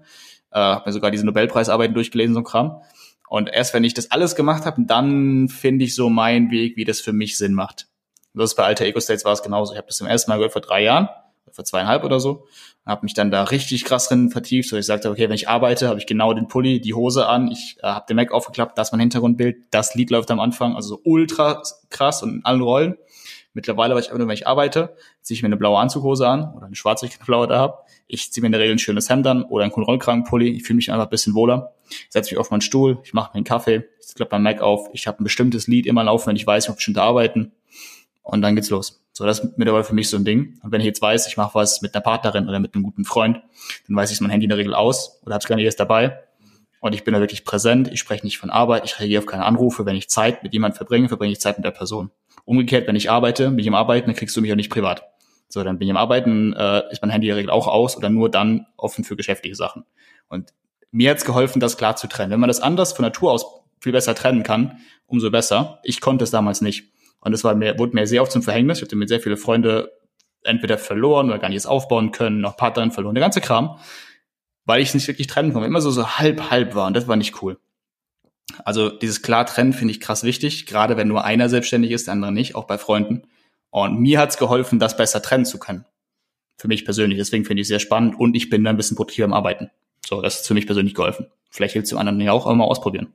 Äh, 0.50 0.58
habe 0.58 0.84
mir 0.87 0.93
sogar 0.93 1.11
diese 1.11 1.26
Nobelpreisarbeiten 1.26 1.94
durchgelesen, 1.94 2.34
so 2.34 2.40
ein 2.40 2.44
Kram. 2.44 2.82
Und 3.28 3.49
erst 3.52 3.75
wenn 3.75 3.84
ich 3.84 3.94
das 3.94 4.11
alles 4.11 4.34
gemacht 4.34 4.66
habe, 4.66 4.82
dann 4.84 5.49
finde 5.49 5.84
ich 5.84 5.94
so 5.94 6.11
meinen 6.11 6.50
Weg, 6.50 6.76
wie 6.76 6.84
das 6.84 7.00
für 7.00 7.12
mich 7.12 7.37
Sinn 7.37 7.55
macht. 7.55 7.88
Das 8.34 8.50
ist 8.50 8.56
bei 8.56 8.64
Alter 8.64 8.84
Ego 8.84 9.00
States 9.00 9.25
war 9.25 9.32
es 9.32 9.43
genauso. 9.43 9.72
Ich 9.72 9.78
habe 9.78 9.87
das 9.87 9.96
zum 9.96 10.08
ersten 10.08 10.31
Mal 10.31 10.37
gehört 10.37 10.52
vor 10.52 10.62
drei 10.62 10.82
Jahren, 10.82 11.08
vor 11.55 11.65
zweieinhalb 11.65 12.05
oder 12.05 12.21
so 12.21 12.47
habe 12.87 13.05
mich 13.05 13.15
dann 13.15 13.31
da 13.31 13.45
richtig 13.45 13.85
krass 13.85 14.09
drin 14.09 14.31
vertieft, 14.31 14.69
so 14.69 14.77
ich 14.77 14.87
sagte, 14.87 15.11
okay, 15.11 15.29
wenn 15.29 15.35
ich 15.35 15.49
arbeite, 15.49 15.89
habe 15.89 15.99
ich 15.99 16.06
genau 16.06 16.35
den 16.35 16.49
Pulli, 16.49 16.81
die 16.81 16.95
Hose 16.95 17.27
an, 17.27 17.51
ich 17.51 17.77
äh, 17.83 17.87
habe 17.87 18.05
den 18.09 18.17
Mac 18.17 18.31
aufgeklappt, 18.31 18.77
das 18.77 18.89
ist 18.89 18.93
mein 18.93 19.01
Hintergrundbild, 19.01 19.56
das 19.71 19.95
Lied 19.95 20.11
läuft 20.11 20.31
am 20.31 20.41
Anfang, 20.41 20.77
also 20.77 20.97
so 20.97 21.01
ultra 21.05 21.62
krass 21.91 22.23
und 22.23 22.35
in 22.37 22.45
allen 22.45 22.61
Rollen. 22.61 22.97
Mittlerweile, 23.56 23.95
weil 23.95 24.03
ich 24.03 24.11
wenn 24.12 24.29
ich 24.31 24.49
arbeite, 24.49 24.97
ziehe 25.23 25.37
ich 25.37 25.43
mir 25.43 25.47
eine 25.47 25.56
blaue 25.56 25.79
Anzughose 25.79 26.27
an 26.27 26.53
oder 26.56 26.67
eine 26.67 26.75
schwarze, 26.75 27.06
ich 27.06 27.12
keine 27.12 27.25
blaue 27.25 27.47
da 27.47 27.57
habe. 27.57 27.79
Ich 28.09 28.33
ziehe 28.33 28.43
mir 28.43 28.47
in 28.47 28.53
der 28.53 28.61
Regel 28.61 28.75
ein 28.75 28.81
schönes 28.81 29.09
Hemd 29.09 29.29
an 29.29 29.45
oder 29.45 29.62
einen 29.62 29.73
coolen. 29.73 30.57
Ich 30.57 30.65
fühle 30.65 30.75
mich 30.77 30.91
einfach 30.91 31.07
ein 31.07 31.11
bisschen 31.11 31.37
wohler. 31.37 31.73
Setze 32.09 32.33
mich 32.33 32.38
auf 32.38 32.50
meinen 32.50 32.62
Stuhl, 32.62 32.99
ich 33.05 33.14
mache 33.14 33.31
mir 33.31 33.37
einen 33.37 33.45
Kaffee, 33.45 33.85
ich 34.05 34.14
klappe 34.17 34.35
mein 34.35 34.43
Mac 34.43 34.61
auf. 34.61 34.88
Ich 34.93 35.07
habe 35.07 35.23
ein 35.23 35.25
bestimmtes 35.25 35.69
Lied 35.69 35.87
immer 35.87 36.02
laufen, 36.02 36.26
wenn 36.26 36.37
ich 36.37 36.45
weiß, 36.45 36.64
ich 36.64 36.69
muss 36.69 36.76
bestimmte 36.76 37.02
arbeiten. 37.02 37.52
Und 38.25 38.43
dann 38.43 38.57
geht's 38.57 38.71
los. 38.71 39.03
So, 39.16 39.25
das 39.25 39.38
ist 39.38 39.56
mittlerweile 39.56 39.85
für 39.85 39.94
mich 39.94 40.11
so 40.11 40.16
ein 40.16 40.25
Ding. 40.25 40.59
Und 40.62 40.73
wenn 40.73 40.80
ich 40.80 40.87
jetzt 40.87 41.00
weiß, 41.00 41.28
ich 41.28 41.37
mache 41.37 41.54
was 41.54 41.83
mit 41.83 41.94
einer 41.94 42.02
Partnerin 42.02 42.49
oder 42.49 42.59
mit 42.59 42.75
einem 42.75 42.83
guten 42.83 43.04
Freund, 43.04 43.40
dann 43.87 43.97
weiß 43.97 44.11
ich 44.11 44.21
mein 44.21 44.30
Handy 44.30 44.44
in 44.44 44.49
der 44.49 44.59
Regel 44.59 44.75
aus 44.75 45.21
oder 45.23 45.35
habe 45.35 45.42
es 45.42 45.49
gar 45.49 45.54
nicht 45.54 45.64
erst 45.64 45.78
dabei. 45.78 46.18
Und 46.80 46.94
ich 46.94 47.04
bin 47.04 47.14
da 47.14 47.21
wirklich 47.21 47.44
präsent. 47.44 47.88
Ich 47.92 48.00
spreche 48.00 48.26
nicht 48.26 48.38
von 48.38 48.50
Arbeit. 48.50 48.85
Ich 48.85 48.99
reagiere 48.99 49.23
auf 49.23 49.26
keine 49.26 49.44
Anrufe. 49.44 49.87
Wenn 49.87 49.94
ich 49.94 50.11
Zeit 50.11 50.42
mit 50.42 50.52
jemandem 50.52 50.76
verbringe, 50.76 51.09
verbringe 51.09 51.33
ich 51.33 51.40
Zeit 51.40 51.56
mit 51.56 51.64
der 51.64 51.71
Person. 51.71 52.11
Umgekehrt, 52.44 52.88
wenn 52.88 52.97
ich 52.97 53.09
arbeite, 53.09 53.50
bin 53.50 53.61
ich 53.61 53.68
am 53.68 53.76
Arbeiten, 53.76 54.09
dann 54.09 54.16
kriegst 54.16 54.37
du 54.37 54.40
mich 54.40 54.50
auch 54.50 54.56
nicht 54.56 54.68
privat. 54.68 55.04
So, 55.49 55.62
dann 55.62 55.78
bin 55.78 55.87
ich 55.87 55.92
am 55.92 55.97
Arbeiten, 55.97 56.52
äh, 56.52 56.83
ist 56.90 57.00
mein 57.00 57.11
Handy 57.11 57.28
in 57.28 57.30
der 57.30 57.37
Regel 57.37 57.50
auch 57.50 57.68
aus 57.68 57.97
oder 57.97 58.11
nur 58.11 58.28
dann 58.28 58.66
offen 58.76 59.04
für 59.04 59.14
geschäftliche 59.14 59.54
Sachen. 59.54 59.85
Und 60.28 60.52
mir 60.90 61.12
hat's 61.12 61.25
geholfen, 61.25 61.61
das 61.61 61.76
klar 61.76 61.94
zu 61.94 62.09
trennen. 62.09 62.33
Wenn 62.33 62.40
man 62.40 62.49
das 62.49 62.61
anders 62.61 62.92
von 62.92 63.04
Natur 63.04 63.30
aus 63.30 63.47
viel 63.80 63.92
besser 63.92 64.16
trennen 64.16 64.42
kann, 64.42 64.80
umso 65.06 65.30
besser. 65.30 65.78
Ich 65.85 66.00
konnte 66.00 66.25
es 66.25 66.33
damals 66.33 66.61
nicht. 66.61 66.94
Und 67.25 67.33
das 67.33 67.43
war 67.43 67.54
mir, 67.54 67.78
wurde 67.78 67.95
mir 67.95 68.07
sehr 68.07 68.23
oft 68.23 68.31
zum 68.31 68.43
Verhängnis. 68.43 68.78
Ich 68.78 68.85
hatte 68.85 68.97
mit 68.97 69.09
sehr 69.09 69.21
viele 69.21 69.37
Freunde 69.37 69.90
entweder 70.45 70.78
verloren 70.78 71.28
oder 71.31 71.38
gar 71.38 71.49
nicht 71.49 71.66
aufbauen 71.66 72.12
können, 72.12 72.40
noch 72.40 72.57
Partnerin 72.57 72.93
verloren, 72.93 73.14
der 73.14 73.23
ganze 73.23 73.40
Kram, 73.40 73.78
weil 74.66 74.83
ich 74.83 74.88
es 74.88 74.95
nicht 74.95 75.09
wirklich 75.09 75.26
trennen 75.26 75.52
konnte, 75.52 75.66
immer 75.66 75.81
so, 75.81 75.90
so 75.90 76.19
halb, 76.19 76.50
halb 76.50 76.75
war 76.75 76.87
und 76.87 76.95
das 76.95 77.09
war 77.09 77.16
nicht 77.16 77.43
cool. 77.43 77.59
Also 78.64 78.90
dieses 78.90 79.23
klar 79.23 79.47
trennen 79.47 79.73
finde 79.73 79.93
ich 79.93 80.00
krass 80.00 80.23
wichtig, 80.23 80.66
gerade 80.66 80.97
wenn 80.97 81.09
nur 81.09 81.25
einer 81.25 81.49
selbstständig 81.49 81.90
ist, 81.90 82.07
der 82.07 82.12
andere 82.12 82.31
nicht, 82.31 82.54
auch 82.54 82.64
bei 82.64 82.78
Freunden. 82.78 83.23
Und 83.71 83.99
mir 83.99 84.21
hat's 84.21 84.37
geholfen, 84.37 84.78
das 84.78 84.97
besser 84.97 85.23
trennen 85.23 85.47
zu 85.47 85.59
können. 85.59 85.87
Für 86.57 86.69
mich 86.69 86.85
persönlich. 86.85 87.19
Deswegen 87.19 87.45
finde 87.45 87.62
ich 87.62 87.64
es 87.64 87.69
sehr 87.69 87.81
spannend 87.81 88.19
und 88.21 88.37
ich 88.37 88.50
bin 88.50 88.62
da 88.62 88.71
ein 88.71 88.76
bisschen 88.76 88.97
produktiver 88.97 89.25
am 89.25 89.33
Arbeiten. 89.33 89.71
So, 90.07 90.21
das 90.21 90.40
ist 90.40 90.47
für 90.47 90.54
mich 90.54 90.66
persönlich 90.66 90.95
geholfen. 90.95 91.26
Vielleicht 91.50 91.73
hilft 91.73 91.85
es 91.85 91.90
dem 91.90 91.99
anderen 91.99 92.21
ja 92.21 92.33
auch, 92.33 92.47
auch 92.47 92.54
mal 92.54 92.64
ausprobieren. 92.64 93.12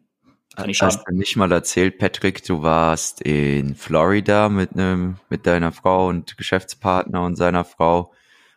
Kann 0.56 0.68
nicht 0.68 0.82
Hast 0.82 1.04
du 1.08 1.16
nicht 1.16 1.36
mal 1.36 1.52
erzählt, 1.52 1.98
Patrick, 2.00 2.44
du 2.44 2.62
warst 2.64 3.22
in 3.22 3.76
Florida 3.76 4.50
mit 4.50 4.74
einem, 4.74 5.18
mit 5.30 5.46
deiner 5.46 5.72
Frau 5.72 6.08
und 6.08 6.38
Geschäftspartner 6.38 7.24
und 7.24 7.36
seiner 7.36 7.64
Frau 7.64 8.12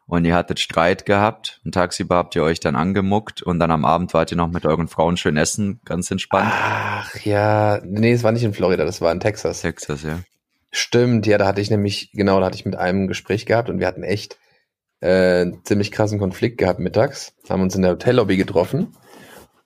und 0.06 0.24
ihr 0.24 0.34
hattet 0.34 0.58
Streit 0.58 1.06
gehabt 1.06 1.60
und 1.64 1.72
tagsüber 1.72 2.16
habt 2.16 2.34
ihr 2.34 2.42
euch 2.42 2.60
dann 2.60 2.76
angemuckt 2.76 3.42
und 3.42 3.58
dann 3.58 3.70
am 3.70 3.84
Abend 3.84 4.12
wart 4.14 4.30
ihr 4.30 4.36
noch 4.36 4.50
mit 4.50 4.66
euren 4.66 4.88
Frauen 4.88 5.16
schön 5.16 5.36
essen, 5.36 5.80
ganz 5.84 6.10
entspannt. 6.10 6.50
Ach 6.52 7.16
ja, 7.20 7.80
nee, 7.84 8.12
es 8.12 8.22
war 8.22 8.32
nicht 8.32 8.44
in 8.44 8.54
Florida, 8.54 8.84
das 8.84 9.00
war 9.00 9.12
in 9.12 9.20
Texas. 9.20 9.62
Texas, 9.62 10.02
ja. 10.02 10.18
Stimmt, 10.70 11.26
ja, 11.26 11.38
da 11.38 11.46
hatte 11.46 11.60
ich 11.60 11.70
nämlich, 11.70 12.10
genau, 12.12 12.40
da 12.40 12.46
hatte 12.46 12.56
ich 12.56 12.64
mit 12.64 12.76
einem 12.76 13.06
Gespräch 13.06 13.46
gehabt 13.46 13.68
und 13.68 13.78
wir 13.78 13.86
hatten 13.86 14.02
echt 14.02 14.38
äh, 15.00 15.50
ziemlich 15.64 15.92
krassen 15.92 16.18
Konflikt 16.18 16.58
gehabt 16.58 16.80
mittags, 16.80 17.34
haben 17.48 17.62
uns 17.62 17.74
in 17.74 17.82
der 17.82 17.92
Hotellobby 17.92 18.36
getroffen. 18.36 18.94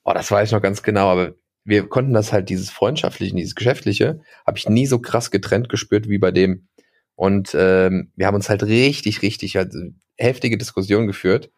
Oh, 0.05 0.13
das 0.13 0.31
weiß 0.31 0.49
ich 0.49 0.53
noch 0.53 0.63
ganz 0.63 0.83
genau, 0.83 1.09
aber 1.09 1.35
wir 1.67 1.89
konnten 1.89 2.15
das 2.15 2.33
halt, 2.33 2.49
dieses 2.49 2.71
Freundschaftliche, 2.71 3.35
dieses 3.35 3.57
Geschäftliche, 3.57 4.21
habe 4.47 4.57
ich 4.57 4.69
nie 4.69 4.87
so 4.87 5.01
krass 5.01 5.33
getrennt 5.33 5.69
gespürt 5.69 6.09
wie 6.09 6.19
bei 6.19 6.31
dem. 6.31 6.69
Und 7.17 7.57
ähm, 7.59 8.13
wir 8.15 8.27
haben 8.27 8.37
uns 8.37 8.49
halt 8.49 8.63
richtig, 8.63 9.23
richtig, 9.23 9.57
halt 9.57 9.75
heftige 10.17 10.59
Diskussionen 10.59 11.09
geführt. 11.09 11.51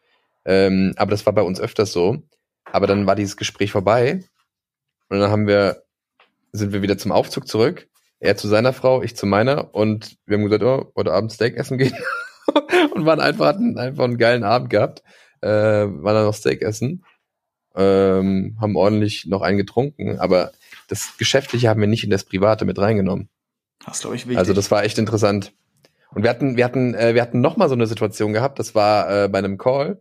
Ähm, 0.46 0.94
aber 0.96 1.10
das 1.10 1.26
war 1.26 1.34
bei 1.34 1.42
uns 1.42 1.60
öfters 1.60 1.92
so. 1.92 2.22
Aber 2.64 2.86
dann 2.86 3.06
war 3.06 3.16
dieses 3.16 3.36
Gespräch 3.36 3.70
vorbei 3.70 4.24
und 5.10 5.20
dann 5.20 5.30
haben 5.30 5.46
wir, 5.46 5.82
sind 6.52 6.72
wir 6.72 6.80
wieder 6.80 6.96
zum 6.96 7.12
Aufzug 7.12 7.46
zurück. 7.46 7.86
Er 8.18 8.36
zu 8.36 8.48
seiner 8.48 8.72
Frau, 8.72 9.02
ich 9.02 9.14
zu 9.14 9.26
meiner 9.26 9.74
und 9.74 10.16
wir 10.24 10.38
haben 10.38 10.44
gesagt, 10.44 10.62
oh, 10.62 10.90
heute 10.96 11.12
Abend 11.12 11.32
Steak 11.32 11.56
essen 11.56 11.76
gehen. 11.76 11.94
und 12.94 13.04
waren 13.04 13.20
einfach, 13.20 13.46
hatten 13.46 13.78
einfach 13.78 14.04
einen 14.04 14.18
geilen 14.18 14.44
Abend 14.44 14.70
gehabt. 14.70 15.02
Äh, 15.42 15.48
waren 15.48 16.14
dann 16.14 16.24
noch 16.24 16.34
Steak 16.34 16.62
essen 16.62 17.04
ähm, 17.78 18.56
haben 18.60 18.76
ordentlich 18.76 19.26
noch 19.26 19.40
einen 19.40 19.56
getrunken, 19.56 20.18
aber 20.18 20.52
das 20.88 21.16
Geschäftliche 21.16 21.68
haben 21.68 21.80
wir 21.80 21.86
nicht 21.86 22.04
in 22.04 22.10
das 22.10 22.24
Private 22.24 22.64
mit 22.64 22.78
reingenommen. 22.78 23.28
Das 23.86 24.00
glaube 24.00 24.16
ich 24.16 24.26
wichtig. 24.26 24.38
Also 24.38 24.52
das 24.52 24.70
war 24.70 24.84
echt 24.84 24.98
interessant. 24.98 25.52
Und 26.14 26.22
wir 26.24 26.30
hatten, 26.30 26.56
wir 26.56 26.64
hatten, 26.64 26.94
äh, 26.94 27.14
wir 27.14 27.22
hatten 27.22 27.40
noch 27.40 27.56
mal 27.56 27.68
so 27.68 27.74
eine 27.74 27.86
Situation 27.86 28.32
gehabt. 28.32 28.58
Das 28.58 28.74
war 28.74 29.24
äh, 29.24 29.28
bei 29.28 29.38
einem 29.38 29.58
Call, 29.58 30.00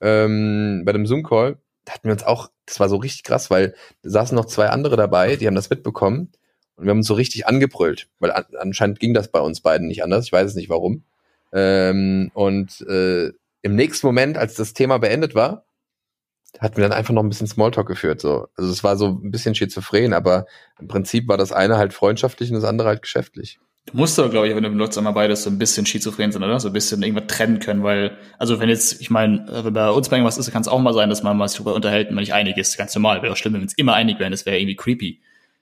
ähm, 0.00 0.82
bei 0.84 0.92
einem 0.92 1.06
Zoom-Call. 1.06 1.58
Da 1.84 1.94
hatten 1.94 2.04
wir 2.04 2.12
uns 2.12 2.22
auch, 2.22 2.50
das 2.66 2.78
war 2.78 2.88
so 2.88 2.96
richtig 2.96 3.24
krass, 3.24 3.50
weil 3.50 3.74
da 4.02 4.10
saßen 4.10 4.36
noch 4.36 4.46
zwei 4.46 4.68
andere 4.68 4.96
dabei, 4.96 5.36
die 5.36 5.46
haben 5.46 5.54
das 5.54 5.70
mitbekommen 5.70 6.32
und 6.76 6.84
wir 6.84 6.90
haben 6.90 6.98
uns 6.98 7.06
so 7.06 7.14
richtig 7.14 7.46
angebrüllt, 7.46 8.08
weil 8.18 8.32
an, 8.32 8.44
anscheinend 8.58 9.00
ging 9.00 9.14
das 9.14 9.28
bei 9.28 9.40
uns 9.40 9.60
beiden 9.60 9.88
nicht 9.88 10.02
anders. 10.02 10.26
Ich 10.26 10.32
weiß 10.32 10.48
es 10.48 10.54
nicht 10.54 10.68
warum. 10.68 11.04
Ähm, 11.52 12.30
und 12.34 12.80
äh, 12.88 13.32
im 13.62 13.74
nächsten 13.74 14.06
Moment, 14.06 14.36
als 14.36 14.54
das 14.54 14.74
Thema 14.74 14.98
beendet 14.98 15.34
war, 15.34 15.65
hatten 16.60 16.76
wir 16.76 16.84
dann 16.84 16.92
einfach 16.92 17.14
noch 17.14 17.22
ein 17.22 17.28
bisschen 17.28 17.46
Smalltalk 17.46 17.86
geführt. 17.86 18.20
So. 18.20 18.48
Also 18.56 18.70
es 18.70 18.84
war 18.84 18.96
so 18.96 19.18
ein 19.22 19.30
bisschen 19.30 19.54
schizophren, 19.54 20.12
aber 20.12 20.46
im 20.80 20.88
Prinzip 20.88 21.28
war 21.28 21.36
das 21.36 21.52
eine 21.52 21.76
halt 21.76 21.92
freundschaftlich 21.92 22.50
und 22.50 22.56
das 22.56 22.64
andere 22.64 22.88
halt 22.88 23.02
geschäftlich. 23.02 23.58
Du 23.86 23.96
musst 23.96 24.18
doch, 24.18 24.28
glaube 24.28 24.48
ich, 24.48 24.56
wenn 24.56 24.64
du 24.64 24.68
benutzt, 24.68 24.98
einmal 24.98 25.12
beides 25.12 25.44
so 25.44 25.50
ein 25.50 25.58
bisschen 25.58 25.86
schizophren 25.86 26.32
sind, 26.32 26.42
oder? 26.42 26.58
So 26.58 26.68
ein 26.68 26.72
bisschen 26.72 27.02
irgendwas 27.02 27.28
trennen 27.28 27.60
können, 27.60 27.84
weil, 27.84 28.16
also 28.36 28.58
wenn 28.58 28.68
jetzt, 28.68 29.00
ich 29.00 29.10
meine, 29.10 29.46
wenn 29.48 29.72
bei 29.72 29.90
uns 29.90 30.08
bei 30.08 30.16
irgendwas 30.16 30.38
ist, 30.38 30.50
kann 30.50 30.62
es 30.62 30.68
auch 30.68 30.80
mal 30.80 30.92
sein, 30.92 31.08
dass 31.08 31.22
man 31.22 31.36
mal 31.36 31.48
darüber 31.48 31.72
unterhält 31.72 32.08
und 32.08 32.16
man 32.16 32.22
nicht 32.22 32.34
einig 32.34 32.56
ist. 32.56 32.76
Ganz 32.76 32.94
normal. 32.96 33.22
Wäre 33.22 33.32
auch 33.32 33.36
schlimm, 33.36 33.54
wenn 33.54 33.60
wir 33.60 33.66
uns 33.66 33.74
immer 33.74 33.94
einig 33.94 34.18
wären, 34.18 34.32
das 34.32 34.44
wäre 34.44 34.58
irgendwie 34.58 34.74
creepy. 34.74 35.20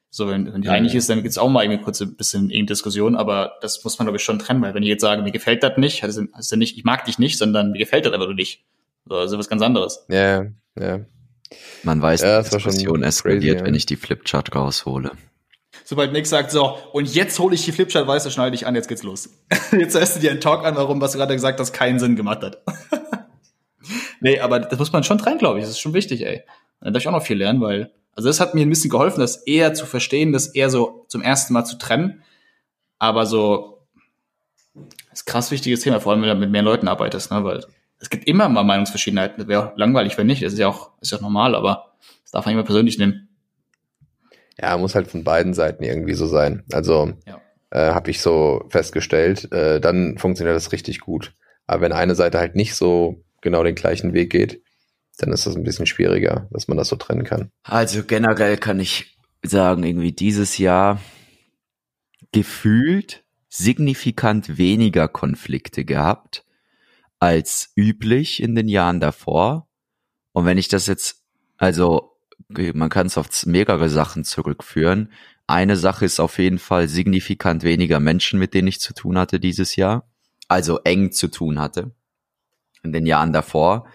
So, 0.09 0.29
wenn, 0.29 0.51
wenn 0.55 0.63
die 0.63 0.69
ja, 0.69 0.75
einig 0.75 0.95
ist, 0.95 1.11
dann 1.11 1.23
gibt's 1.23 1.37
auch 1.39 1.51
mal 1.51 1.65
irgendwie 1.65 1.83
kurz 1.83 2.01
ein 2.01 2.17
bisschen 2.17 2.49
in 2.49 2.67
Diskussion, 2.67 3.17
aber 3.17 3.55
das 3.61 3.83
muss 3.83 3.99
man, 3.99 4.07
glaube 4.07 4.17
ich, 4.17 4.23
schon 4.23 4.39
trennen, 4.39 4.63
weil 4.63 4.73
wenn 4.73 4.85
ich 4.85 4.89
jetzt 4.89 5.03
sage, 5.03 5.21
mir 5.23 5.33
gefällt 5.33 5.63
das 5.63 5.77
nicht, 5.77 6.03
heißt 6.03 6.21
das 6.33 6.51
ja 6.51 6.57
nicht, 6.57 6.79
ich 6.79 6.85
mag 6.85 7.05
dich 7.05 7.19
nicht, 7.19 7.37
sondern 7.37 7.73
mir 7.73 7.79
gefällt 7.79 8.07
das 8.07 8.13
einfach 8.13 8.27
nur 8.27 8.37
nicht. 8.37 8.63
So, 9.07 9.17
also 9.17 9.39
was 9.39 9.49
ganz 9.49 9.63
anderes. 9.63 10.05
Ja, 10.09 10.47
ja. 10.79 11.01
Man 11.83 12.01
weiß, 12.01 12.23
ja, 12.23 12.43
die 12.43 12.51
Diskussion 12.51 13.03
eskaliert, 13.03 13.61
ja. 13.61 13.67
wenn 13.67 13.75
ich 13.75 13.87
die 13.87 13.97
Flipchart 13.97 14.55
raushole. 14.55 15.13
Sobald 15.85 16.13
Nick 16.13 16.27
sagt, 16.27 16.51
so, 16.51 16.79
und 16.93 17.13
jetzt 17.15 17.39
hole 17.39 17.55
ich 17.55 17.65
die 17.65 17.73
Flipchart, 17.73 18.07
weißt 18.07 18.25
du, 18.25 18.31
schneide 18.31 18.55
ich 18.55 18.67
an, 18.67 18.75
jetzt 18.75 18.89
geht's 18.89 19.03
los. 19.03 19.29
jetzt 19.73 19.95
hörst 19.95 20.17
du 20.17 20.21
dir 20.21 20.31
einen 20.31 20.41
Talk 20.41 20.65
an, 20.65 20.77
warum, 20.77 21.01
was 21.01 21.13
du 21.13 21.19
gerade 21.19 21.35
gesagt 21.35 21.61
hast, 21.61 21.73
keinen 21.73 21.99
Sinn 21.99 22.17
gemacht 22.17 22.43
hat. 22.43 22.63
nee, 24.21 24.41
aber 24.41 24.61
das 24.61 24.79
muss 24.79 24.93
man 24.93 25.05
schon 25.05 25.19
trennen, 25.19 25.39
glaube 25.39 25.59
ich. 25.59 25.65
Das 25.65 25.73
ist 25.73 25.81
schon 25.81 25.95
wichtig, 25.95 26.25
ey. 26.25 26.43
Da 26.81 26.91
darf 26.91 27.03
ich 27.03 27.09
auch 27.09 27.13
noch 27.13 27.25
viel 27.25 27.37
lernen, 27.37 27.61
weil, 27.61 27.93
also 28.13 28.29
das 28.29 28.41
hat 28.41 28.55
mir 28.55 28.63
ein 28.63 28.71
bisschen 28.71 28.91
geholfen, 28.91 29.21
das 29.21 29.37
eher 29.37 29.75
zu 29.75 29.85
verstehen, 29.85 30.33
das 30.33 30.47
eher 30.47 30.71
so 30.71 31.05
zum 31.09 31.23
ersten 31.23 31.53
Mal 31.53 31.65
zu 31.65 31.77
trennen. 31.77 32.23
Aber 32.99 33.27
so, 33.27 33.87
das 34.75 35.21
ist 35.21 35.27
krass 35.27 35.51
wichtiges 35.51 35.81
Thema, 35.81 36.01
vor 36.01 36.13
allem 36.13 36.23
wenn 36.23 36.31
du 36.31 36.37
mit 36.37 36.51
mehr 36.51 36.63
Leuten 36.63 36.89
arbeitest, 36.89 37.31
ne, 37.31 37.45
weil 37.45 37.65
es 38.05 38.11
gibt 38.11 38.29
immer 38.29 38.51
mal 38.51 38.65
Meinungsverschiedenheiten. 38.65 39.39
Das 39.39 39.49
wäre 39.49 39.73
langweilig, 39.77 40.19
wenn 40.19 40.27
nicht. 40.27 40.43
Das 40.43 40.53
ist 40.53 40.59
ja 40.59 40.69
auch, 40.69 40.91
ist 41.01 41.11
ja 41.11 41.17
auch 41.17 41.23
normal, 41.23 41.55
aber 41.55 41.95
das 42.23 42.33
darf 42.33 42.45
man 42.45 42.53
immer 42.53 42.63
persönlich 42.63 42.99
nehmen. 42.99 43.29
Ja, 44.61 44.77
muss 44.77 44.95
halt 44.95 45.09
von 45.09 45.25
beiden 45.25 45.55
Seiten 45.55 45.83
irgendwie 45.83 46.13
so 46.13 46.27
sein. 46.27 46.65
Also 46.71 47.15
ja. 47.27 47.41
äh, 47.71 47.95
habe 47.95 48.11
ich 48.11 48.21
so 48.21 48.67
festgestellt, 48.69 49.51
äh, 49.53 49.81
dann 49.81 50.19
funktioniert 50.19 50.55
das 50.55 50.71
richtig 50.71 51.01
gut. 51.01 51.33
Aber 51.67 51.81
wenn 51.81 51.93
eine 51.93 52.15
Seite 52.15 52.39
halt 52.39 52.57
nicht 52.57 52.75
so 52.75 53.25
genau 53.41 53.63
den 53.63 53.75
gleichen 53.75 54.13
Weg 54.13 54.29
geht, 54.29 54.63
dann 55.17 55.33
ist 55.33 55.47
das 55.47 55.57
ein 55.57 55.65
bisschen 55.65 55.87
schwieriger, 55.87 56.47
dass 56.51 56.69
man 56.69 56.77
das 56.77 56.89
so 56.89 56.97
trennen 56.97 57.25
kann. 57.25 57.51
Also 57.63 58.03
generell 58.05 58.59
kann 58.59 58.81
ich 58.81 59.17
sagen, 59.43 59.83
irgendwie 59.83 60.13
dieses 60.13 60.59
Jahr 60.59 61.01
gefühlt 62.33 63.25
signifikant 63.49 64.59
weniger 64.59 65.09
Konflikte 65.09 65.87
gehabt 65.87 66.45
als 67.25 67.73
üblich 67.75 68.43
in 68.43 68.55
den 68.55 68.69
Jahren 68.69 69.01
davor. 69.01 69.67
Und 70.33 70.45
wenn 70.45 70.59
ich 70.59 70.69
das 70.69 70.87
jetzt, 70.87 71.23
also 71.57 72.19
man 72.49 72.91
kann 72.91 73.07
es 73.07 73.17
auf 73.17 73.47
mehrere 73.47 73.89
Sachen 73.89 74.25
zurückführen. 74.25 75.11
Eine 75.47 75.77
Sache 75.77 76.05
ist 76.05 76.21
auf 76.21 76.39
jeden 76.39 76.59
Fall 76.59 76.87
signifikant 76.87 77.63
weniger 77.63 77.99
Menschen, 77.99 78.39
mit 78.39 78.53
denen 78.53 78.69
ich 78.69 78.79
zu 78.79 78.93
tun 78.93 79.17
hatte 79.17 79.41
dieses 79.41 79.75
Jahr. 79.77 80.07
Also 80.49 80.81
eng 80.81 81.13
zu 81.13 81.29
tun 81.29 81.59
hatte. 81.59 81.95
In 82.83 82.93
den 82.93 83.07
Jahren 83.07 83.33
davor. 83.33 83.87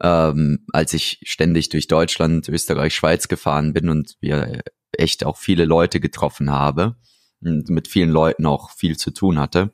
Ähm, 0.00 0.64
als 0.72 0.94
ich 0.94 1.18
ständig 1.24 1.68
durch 1.68 1.88
Deutschland, 1.88 2.48
Österreich, 2.48 2.94
Schweiz 2.94 3.26
gefahren 3.26 3.72
bin 3.72 3.88
und 3.88 4.16
wir 4.20 4.62
echt 4.92 5.24
auch 5.24 5.36
viele 5.36 5.64
Leute 5.64 5.98
getroffen 5.98 6.52
habe 6.52 6.94
und 7.40 7.68
mit 7.70 7.88
vielen 7.88 8.10
Leuten 8.10 8.46
auch 8.46 8.70
viel 8.70 8.96
zu 8.96 9.10
tun 9.10 9.40
hatte, 9.40 9.72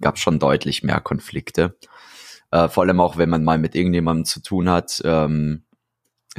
gab 0.00 0.18
schon 0.18 0.38
deutlich 0.38 0.82
mehr 0.82 1.00
Konflikte. 1.00 1.76
Äh, 2.52 2.68
vor 2.68 2.84
allem 2.84 3.00
auch, 3.00 3.16
wenn 3.16 3.30
man 3.30 3.42
mal 3.42 3.58
mit 3.58 3.74
irgendjemandem 3.74 4.26
zu 4.26 4.40
tun 4.40 4.68
hat, 4.68 5.00
ähm, 5.04 5.64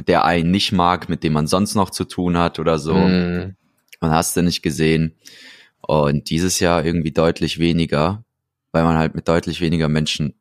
der 0.06 0.24
einen 0.24 0.50
nicht 0.50 0.72
mag, 0.72 1.08
mit 1.08 1.22
dem 1.24 1.32
man 1.32 1.46
sonst 1.46 1.74
noch 1.74 1.90
zu 1.90 2.04
tun 2.04 2.38
hat 2.38 2.58
oder 2.58 2.78
so. 2.78 2.94
Mm. 2.94 3.56
Man 4.00 4.10
hast 4.10 4.36
du 4.36 4.42
nicht 4.42 4.62
gesehen. 4.62 5.16
Und 5.80 6.30
dieses 6.30 6.60
Jahr 6.60 6.84
irgendwie 6.84 7.12
deutlich 7.12 7.58
weniger, 7.58 8.24
weil 8.72 8.84
man 8.84 8.96
halt 8.96 9.14
mit 9.14 9.28
deutlich 9.28 9.60
weniger 9.60 9.88
Menschen 9.88 10.34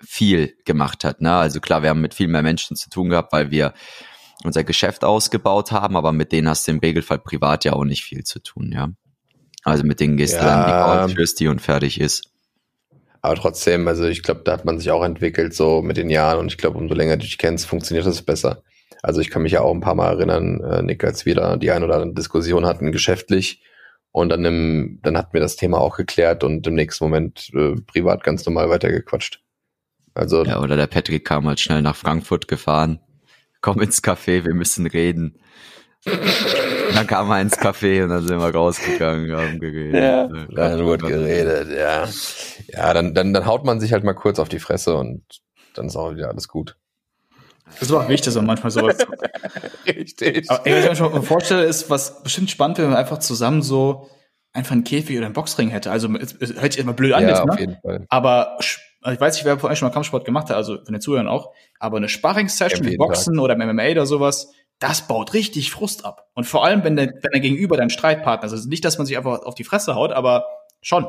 viel 0.00 0.54
gemacht 0.64 1.04
hat. 1.04 1.20
Ne? 1.20 1.32
Also 1.32 1.60
klar, 1.60 1.82
wir 1.82 1.90
haben 1.90 2.00
mit 2.00 2.14
viel 2.14 2.28
mehr 2.28 2.42
Menschen 2.42 2.76
zu 2.76 2.90
tun 2.90 3.08
gehabt, 3.08 3.32
weil 3.32 3.50
wir 3.50 3.74
unser 4.44 4.62
Geschäft 4.62 5.04
ausgebaut 5.04 5.72
haben, 5.72 5.96
aber 5.96 6.12
mit 6.12 6.32
denen 6.32 6.48
hast 6.48 6.66
du 6.66 6.72
im 6.72 6.78
Regelfall 6.78 7.18
privat 7.18 7.64
ja 7.64 7.72
auch 7.72 7.84
nicht 7.84 8.04
viel 8.04 8.24
zu 8.24 8.40
tun, 8.40 8.70
ja. 8.72 8.90
Also 9.64 9.84
mit 9.84 9.98
denen 9.98 10.16
gehst 10.16 10.34
ja. 10.34 10.40
du 10.40 10.46
dann 10.46 10.66
die 10.66 11.16
Couch, 11.16 11.34
die 11.38 11.48
und 11.48 11.60
fertig 11.60 12.00
ist. 12.00 12.30
Aber 13.20 13.34
trotzdem, 13.34 13.88
also 13.88 14.06
ich 14.06 14.22
glaube, 14.22 14.42
da 14.44 14.52
hat 14.52 14.64
man 14.64 14.78
sich 14.78 14.90
auch 14.90 15.04
entwickelt 15.04 15.54
so 15.54 15.82
mit 15.82 15.96
den 15.96 16.10
Jahren 16.10 16.38
und 16.38 16.52
ich 16.52 16.58
glaube, 16.58 16.78
umso 16.78 16.94
länger 16.94 17.16
du 17.16 17.22
dich 17.22 17.38
kennst, 17.38 17.66
funktioniert 17.66 18.06
das 18.06 18.22
besser. 18.22 18.62
Also 19.02 19.20
ich 19.20 19.30
kann 19.30 19.42
mich 19.42 19.52
ja 19.52 19.60
auch 19.60 19.74
ein 19.74 19.80
paar 19.80 19.94
Mal 19.94 20.12
erinnern, 20.12 20.60
äh, 20.60 20.82
Nick, 20.82 21.04
als 21.04 21.26
wir 21.26 21.34
da 21.34 21.56
die 21.56 21.70
ein 21.70 21.82
oder 21.82 21.96
andere 21.96 22.14
Diskussion 22.14 22.66
hatten, 22.66 22.92
geschäftlich. 22.92 23.62
Und 24.10 24.30
dann, 24.30 24.44
im, 24.44 25.00
dann 25.02 25.16
hatten 25.18 25.32
wir 25.32 25.40
das 25.40 25.56
Thema 25.56 25.78
auch 25.78 25.96
geklärt 25.96 26.42
und 26.42 26.66
im 26.66 26.74
nächsten 26.74 27.04
Moment 27.04 27.50
äh, 27.54 27.74
privat 27.86 28.24
ganz 28.24 28.44
normal 28.46 28.70
weitergequatscht. 28.70 29.40
Also 30.14 30.44
ja, 30.44 30.60
oder 30.60 30.76
der 30.76 30.86
Patrick 30.86 31.24
kam 31.24 31.46
halt 31.46 31.60
schnell 31.60 31.82
nach 31.82 31.94
Frankfurt 31.94 32.48
gefahren. 32.48 33.00
Komm 33.60 33.80
ins 33.80 34.02
Café, 34.02 34.44
wir 34.44 34.54
müssen 34.54 34.86
reden 34.86 35.38
dann 36.98 37.06
kam 37.06 37.30
er 37.30 37.40
ins 37.40 37.56
Café 37.56 38.02
und 38.02 38.10
dann 38.10 38.26
sind 38.26 38.38
wir 38.38 38.54
rausgegangen, 38.54 39.32
haben 39.36 39.60
geredet. 39.60 39.94
Ja, 39.94 40.26
dann 40.26 40.84
wurde 40.84 41.06
geredet, 41.06 41.68
ja. 41.70 42.08
Ja, 42.68 42.92
dann, 42.92 43.14
dann, 43.14 43.32
dann 43.32 43.46
haut 43.46 43.64
man 43.64 43.80
sich 43.80 43.92
halt 43.92 44.04
mal 44.04 44.14
kurz 44.14 44.38
auf 44.38 44.48
die 44.48 44.58
Fresse 44.58 44.96
und 44.96 45.22
dann 45.74 45.86
ist 45.86 45.96
auch 45.96 46.14
wieder 46.14 46.28
alles 46.28 46.48
gut. 46.48 46.76
Das 47.66 47.82
ist 47.82 47.92
auch 47.92 48.08
wichtig, 48.08 48.32
so 48.32 48.42
manchmal 48.42 48.70
sowas. 48.70 48.96
Richtig. 49.86 50.50
Aber, 50.50 50.66
ey, 50.66 50.72
was 50.72 50.84
ich 50.84 50.90
mir 50.90 50.96
schon 50.96 51.22
vorstelle, 51.22 51.64
ist, 51.64 51.88
was 51.90 52.22
bestimmt 52.22 52.50
spannend 52.50 52.78
wäre, 52.78 52.88
wenn 52.88 52.94
man 52.94 53.00
einfach 53.00 53.18
zusammen 53.18 53.62
so 53.62 54.08
einfach 54.52 54.72
einen 54.72 54.84
Käfig 54.84 55.16
oder 55.16 55.26
einen 55.26 55.34
Boxring 55.34 55.68
hätte. 55.68 55.90
Also, 55.90 56.08
es, 56.16 56.34
es 56.40 56.60
hört 56.60 56.72
sich 56.72 56.82
immer 56.82 56.94
blöd 56.94 57.12
an 57.12 57.22
ja, 57.22 57.28
jetzt, 57.28 57.44
ne? 57.44 57.52
auf 57.52 57.60
jeden 57.60 57.76
Fall. 57.80 58.06
Aber 58.08 58.58
also 59.02 59.14
ich 59.14 59.20
weiß 59.20 59.34
nicht, 59.36 59.44
wer 59.44 59.58
vorhin 59.58 59.76
schon 59.76 59.88
mal 59.88 59.92
Kampfsport 59.92 60.24
gemacht 60.24 60.48
hat, 60.50 60.56
also 60.56 60.78
wenn 60.84 60.94
ihr 60.94 61.00
zuhören 61.00 61.28
auch, 61.28 61.52
aber 61.78 61.98
eine 61.98 62.08
Sparring-Session 62.08 62.84
mit 62.84 62.98
Boxen 62.98 63.34
Tag. 63.34 63.42
oder 63.42 63.54
im 63.54 63.60
MMA 63.60 63.90
oder 63.90 64.06
sowas, 64.06 64.52
das 64.78 65.08
baut 65.08 65.34
richtig 65.34 65.70
Frust 65.70 66.04
ab. 66.04 66.30
Und 66.34 66.44
vor 66.44 66.64
allem, 66.64 66.84
wenn 66.84 66.96
der, 66.96 67.06
wenn 67.06 67.30
der 67.32 67.40
Gegenüber 67.40 67.76
dein 67.76 67.90
Streitpartner 67.90 68.46
ist. 68.46 68.52
Also 68.52 68.68
nicht, 68.68 68.84
dass 68.84 68.98
man 68.98 69.06
sich 69.06 69.16
einfach 69.16 69.42
auf 69.42 69.54
die 69.54 69.64
Fresse 69.64 69.94
haut, 69.94 70.12
aber 70.12 70.46
schon. 70.80 71.06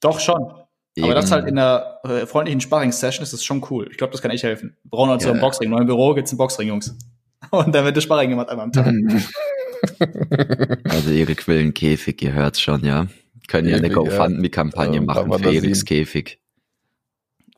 Doch 0.00 0.20
schon. 0.20 0.52
Eben. 0.94 1.04
Aber 1.04 1.14
das 1.14 1.30
halt 1.30 1.46
in 1.46 1.58
einer 1.58 1.98
äh, 2.04 2.26
freundlichen 2.26 2.60
Sparring-Session 2.60 3.22
ist 3.22 3.32
das 3.32 3.44
schon 3.44 3.64
cool. 3.70 3.88
Ich 3.90 3.98
glaube, 3.98 4.12
das 4.12 4.22
kann 4.22 4.30
echt 4.30 4.44
helfen. 4.44 4.76
Wir 4.82 4.90
brauchen 4.90 5.10
also 5.10 5.26
ja. 5.28 5.32
einen 5.32 5.40
Boxring. 5.40 5.68
Neuen 5.68 5.86
Büro 5.86 6.14
gibt's 6.14 6.30
einen 6.30 6.38
Boxring, 6.38 6.68
Jungs. 6.68 6.96
Und 7.50 7.74
dann 7.74 7.84
wird 7.84 7.96
der 7.96 8.00
Sparring 8.00 8.30
gemacht 8.30 8.48
einmal 8.48 8.64
am 8.64 8.72
Tag. 8.72 8.86
also 10.88 11.10
Erik 11.10 11.46
will 11.48 11.58
einen 11.58 11.74
Käfig, 11.74 12.22
ihr 12.22 12.32
hört's 12.32 12.60
schon, 12.60 12.84
ja. 12.84 13.06
Können 13.48 13.68
ja 13.68 13.76
eine 13.76 13.90
GoFundMe-Kampagne 13.90 14.96
ja. 14.96 15.02
machen 15.02 15.32
für 15.32 15.54
Eriks 15.54 15.84
Käfig. 15.84 16.40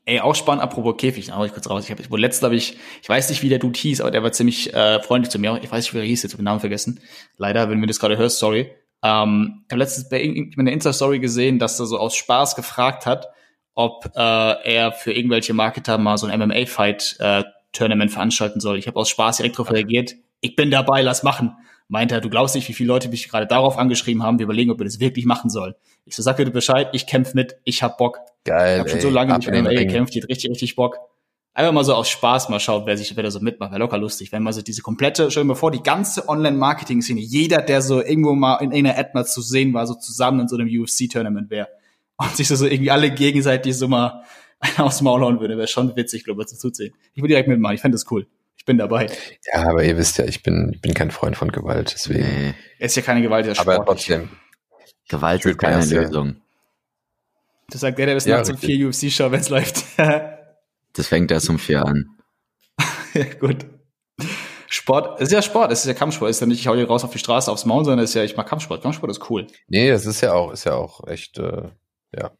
Ey, 0.08 0.20
auch 0.20 0.34
spannend, 0.34 0.62
apropos 0.62 0.96
Käfig, 0.96 1.32
hau 1.32 1.44
ich 1.44 1.52
kurz 1.52 1.68
raus. 1.68 1.84
Ich 1.84 1.90
habe 1.90 2.02
letztens 2.16 2.42
habe 2.42 2.56
ich, 2.56 2.78
ich 3.02 3.08
weiß 3.10 3.28
nicht, 3.28 3.42
wie 3.42 3.50
der 3.50 3.58
Dude 3.58 3.78
hieß, 3.78 4.00
aber 4.00 4.10
der 4.10 4.22
war 4.22 4.32
ziemlich 4.32 4.72
äh, 4.72 5.02
freundlich 5.02 5.30
zu 5.30 5.38
mir. 5.38 5.60
Ich 5.62 5.70
weiß 5.70 5.84
nicht, 5.84 5.92
wie 5.92 5.98
er 5.98 6.04
hieß, 6.04 6.22
jetzt 6.22 6.32
habe 6.32 6.42
den 6.42 6.46
Namen 6.46 6.60
vergessen. 6.60 7.00
Leider, 7.36 7.68
wenn 7.68 7.78
du 7.78 7.86
das 7.86 8.00
gerade 8.00 8.16
hörst, 8.16 8.38
sorry. 8.38 8.70
Ähm, 9.02 9.64
ich 9.66 9.72
habe 9.72 9.80
letztens 9.80 10.08
bei 10.08 10.22
einer 10.56 10.72
Insta-Story 10.72 11.18
gesehen, 11.18 11.58
dass 11.58 11.78
er 11.78 11.84
so 11.84 11.98
aus 11.98 12.16
Spaß 12.16 12.56
gefragt 12.56 13.04
hat, 13.04 13.28
ob 13.74 14.10
äh, 14.16 14.18
er 14.18 14.92
für 14.92 15.12
irgendwelche 15.12 15.52
Marketer 15.52 15.98
mal 15.98 16.16
so 16.16 16.26
ein 16.26 16.40
MMA-Fight-Tournament 16.40 18.10
äh, 18.10 18.14
veranstalten 18.14 18.60
soll. 18.60 18.78
Ich 18.78 18.86
habe 18.86 18.98
aus 18.98 19.10
Spaß 19.10 19.36
direkt 19.36 19.56
darauf 19.58 19.70
reagiert. 19.70 20.14
Ich 20.40 20.56
bin 20.56 20.70
dabei, 20.70 21.02
lass 21.02 21.22
machen. 21.22 21.54
Meint 21.88 22.12
er, 22.12 22.20
du 22.20 22.28
glaubst 22.28 22.54
nicht, 22.54 22.68
wie 22.68 22.74
viele 22.74 22.88
Leute 22.88 23.08
mich 23.08 23.28
gerade 23.28 23.46
darauf 23.46 23.78
angeschrieben 23.78 24.22
haben. 24.22 24.38
Wir 24.38 24.44
überlegen, 24.44 24.70
ob 24.70 24.78
wir 24.78 24.84
das 24.84 25.00
wirklich 25.00 25.24
machen 25.24 25.48
sollen. 25.48 25.74
Ich 26.04 26.14
so, 26.14 26.22
sag 26.22 26.36
bitte 26.36 26.50
Bescheid, 26.50 26.88
ich 26.92 27.06
kämpf 27.06 27.34
mit, 27.34 27.56
ich 27.64 27.82
hab 27.82 27.96
Bock. 27.96 28.18
Geil. 28.44 28.74
Ich 28.74 28.80
habe 28.80 28.90
schon 28.90 29.00
so 29.00 29.10
lange 29.10 29.36
nicht 29.36 29.50
MMA 29.50 29.70
gekämpft, 29.70 30.14
die 30.14 30.22
hat 30.22 30.28
richtig, 30.28 30.50
richtig 30.50 30.76
Bock 30.76 30.98
einfach 31.58 31.72
mal 31.72 31.84
so 31.84 31.94
aus 31.94 32.08
Spaß 32.08 32.50
mal 32.50 32.60
schaut, 32.60 32.86
wer 32.86 32.96
sich, 32.96 33.16
wer 33.16 33.24
da 33.24 33.32
so 33.32 33.40
mitmacht, 33.40 33.72
wäre 33.72 33.80
locker 33.80 33.98
lustig. 33.98 34.30
Wenn 34.30 34.44
man 34.44 34.52
so 34.52 34.62
diese 34.62 34.80
komplette, 34.80 35.28
stell 35.30 35.42
dir 35.42 35.48
mal 35.48 35.54
vor, 35.56 35.72
die 35.72 35.82
ganze 35.82 36.28
Online-Marketing-Szene, 36.28 37.20
jeder, 37.20 37.62
der 37.62 37.82
so 37.82 38.00
irgendwo 38.00 38.34
mal 38.34 38.56
in 38.62 38.72
einer 38.72 38.96
Ad 38.96 39.10
mal 39.12 39.26
zu 39.26 39.42
sehen 39.42 39.74
war, 39.74 39.84
so 39.86 39.94
zusammen 39.94 40.40
in 40.40 40.48
so 40.48 40.56
einem 40.56 40.68
UFC-Tournament 40.68 41.50
wäre. 41.50 41.68
Und 42.16 42.36
sich 42.36 42.46
so, 42.46 42.54
so 42.54 42.66
irgendwie 42.66 42.92
alle 42.92 43.10
gegenseitig 43.10 43.76
so 43.76 43.88
mal 43.88 44.22
aufs 44.76 45.02
Maul 45.02 45.20
hauen 45.20 45.40
würde, 45.40 45.56
wäre 45.56 45.66
schon 45.66 45.96
witzig, 45.96 46.22
glaube 46.24 46.42
ich, 46.42 46.48
zu 46.48 46.56
zusehen. 46.56 46.94
Ich 47.12 47.22
würde 47.22 47.28
direkt 47.28 47.48
mitmachen, 47.48 47.74
ich 47.74 47.80
fände 47.80 47.96
das 47.96 48.08
cool. 48.10 48.28
Ich 48.68 48.70
bin 48.70 48.76
dabei. 48.76 49.06
Ja, 49.50 49.70
aber 49.70 49.82
ihr 49.82 49.96
wisst 49.96 50.18
ja, 50.18 50.26
ich 50.26 50.42
bin, 50.42 50.72
ich 50.74 50.82
bin 50.82 50.92
kein 50.92 51.10
Freund 51.10 51.38
von 51.38 51.50
Gewalt, 51.50 51.94
deswegen. 51.94 52.20
Nee. 52.20 52.54
Es 52.78 52.92
ist 52.92 52.96
ja 52.96 53.02
keine 53.02 53.22
Gewalt, 53.22 53.46
der 53.46 53.58
Aber 53.58 53.82
trotzdem. 53.82 54.28
Gewalt 55.08 55.42
ist 55.46 55.56
keine 55.56 55.82
Lösung. 55.86 56.36
Das 57.70 57.80
sagt 57.80 57.98
der, 57.98 58.04
der 58.04 58.14
bis 58.14 58.26
ja, 58.26 58.36
nachts 58.36 58.50
um 58.50 58.58
vier 58.58 58.86
UFC-Show, 58.86 59.30
wenn 59.30 59.40
es 59.40 59.48
läuft. 59.48 59.84
Das 60.94 61.06
fängt 61.06 61.30
erst 61.30 61.48
um 61.48 61.58
vier 61.58 61.84
an. 61.84 62.18
ja, 63.14 63.24
gut. 63.40 63.64
Sport, 64.68 65.20
es 65.20 65.28
ist 65.28 65.32
ja 65.32 65.42
Sport, 65.42 65.70
es 65.70 65.80
ist 65.80 65.86
ja 65.86 65.94
Kampfsport, 65.94 66.30
es 66.30 66.38
ist 66.38 66.40
ja 66.40 66.46
nicht, 66.46 66.60
ich 66.60 66.66
hau 66.66 66.74
hier 66.74 66.88
raus 66.88 67.04
auf 67.04 67.12
die 67.12 67.18
Straße 67.18 67.50
aufs 67.50 67.64
Maul, 67.66 67.84
sondern 67.84 68.04
es 68.04 68.10
ist 68.10 68.14
ja, 68.14 68.24
ich 68.24 68.36
mag 68.36 68.48
Kampfsport. 68.48 68.82
Kampfsport 68.82 69.12
ist 69.12 69.30
cool. 69.30 69.46
Nee, 69.68 69.90
das 69.90 70.06
ist 70.06 70.20
ja 70.20 70.32
auch, 70.32 70.50
ist 70.50 70.64
ja 70.64 70.74
auch 70.74 71.06
echt, 71.06 71.38
äh, 71.38 71.70
ja. 72.14 72.32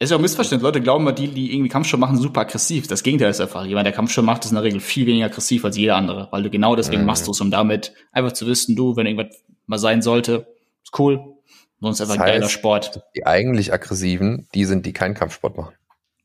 Es 0.00 0.06
ist 0.06 0.10
ja 0.12 0.16
auch 0.16 0.20
Missverständnis. 0.20 0.62
Leute 0.62 0.80
glauben 0.80 1.04
immer, 1.04 1.12
die, 1.12 1.26
die 1.26 1.52
irgendwie 1.52 1.68
Kampfsport 1.68 2.00
machen, 2.00 2.16
super 2.18 2.42
aggressiv. 2.42 2.86
Das 2.86 3.02
Gegenteil 3.02 3.30
ist 3.30 3.40
einfach. 3.40 3.64
Jemand, 3.66 3.84
der 3.84 3.92
Kampfsport 3.92 4.24
macht, 4.24 4.44
ist 4.44 4.52
in 4.52 4.54
der 4.54 4.62
Regel 4.62 4.78
viel 4.78 5.06
weniger 5.06 5.26
aggressiv 5.26 5.64
als 5.64 5.76
jeder 5.76 5.96
andere, 5.96 6.28
weil 6.30 6.44
du 6.44 6.50
genau 6.50 6.76
deswegen 6.76 7.00
mhm. 7.00 7.06
machst 7.06 7.26
du 7.26 7.32
es, 7.32 7.40
um 7.40 7.50
damit 7.50 7.92
einfach 8.12 8.32
zu 8.32 8.46
wissen, 8.46 8.76
du, 8.76 8.94
wenn 8.94 9.06
irgendwas 9.06 9.36
mal 9.66 9.78
sein 9.78 10.00
sollte, 10.00 10.46
ist 10.84 10.96
cool. 11.00 11.34
Sonst 11.80 12.00
einfach 12.00 12.14
das 12.14 12.22
heißt, 12.22 12.32
ein 12.32 12.40
geiler 12.40 12.48
Sport. 12.48 13.02
Die 13.16 13.26
eigentlich 13.26 13.72
aggressiven, 13.72 14.46
die 14.54 14.64
sind, 14.64 14.86
die 14.86 14.92
keinen 14.92 15.14
Kampfsport 15.14 15.56
machen. 15.56 15.74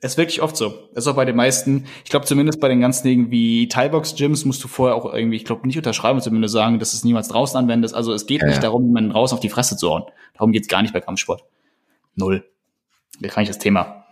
Es 0.02 0.14
ist 0.14 0.18
wirklich 0.18 0.42
oft 0.42 0.58
so. 0.58 0.90
Ist 0.94 1.08
auch 1.08 1.16
bei 1.16 1.26
den 1.26 1.36
meisten, 1.36 1.86
ich 2.04 2.10
glaube 2.10 2.26
zumindest 2.26 2.60
bei 2.60 2.68
den 2.68 2.82
ganzen 2.82 3.08
Dingen 3.08 3.32
wie 3.32 3.70
Thai-Box-Gyms 3.70 4.46
musst 4.46 4.64
du 4.64 4.68
vorher 4.68 4.96
auch 4.96 5.12
irgendwie, 5.12 5.38
ich 5.38 5.46
glaube, 5.46 5.66
nicht 5.66 5.78
unterschreiben, 5.78 6.20
zumindest 6.22 6.54
sagen, 6.54 6.78
dass 6.78 6.94
es 6.94 7.04
niemals 7.04 7.30
draußen 7.30 7.58
anwendest. 7.58 7.96
Also 7.96 8.14
es 8.14 8.28
geht 8.28 8.42
ja, 8.42 8.48
nicht 8.48 8.58
ja. 8.58 8.62
darum, 8.62 8.86
jemanden 8.86 9.12
raus 9.12 9.34
auf 9.34 9.40
die 9.40 9.50
Fresse 9.50 9.78
zu 9.78 9.90
hauen. 9.90 10.04
Darum 10.34 10.52
geht's 10.52 10.68
gar 10.68 10.82
nicht 10.82 10.94
bei 10.94 11.00
Kampfsport. 11.00 11.46
Null. 12.16 12.44
Da 13.20 13.30
kann 13.30 13.44
ich 13.44 13.50
das 13.50 13.60
Thema. 13.60 14.06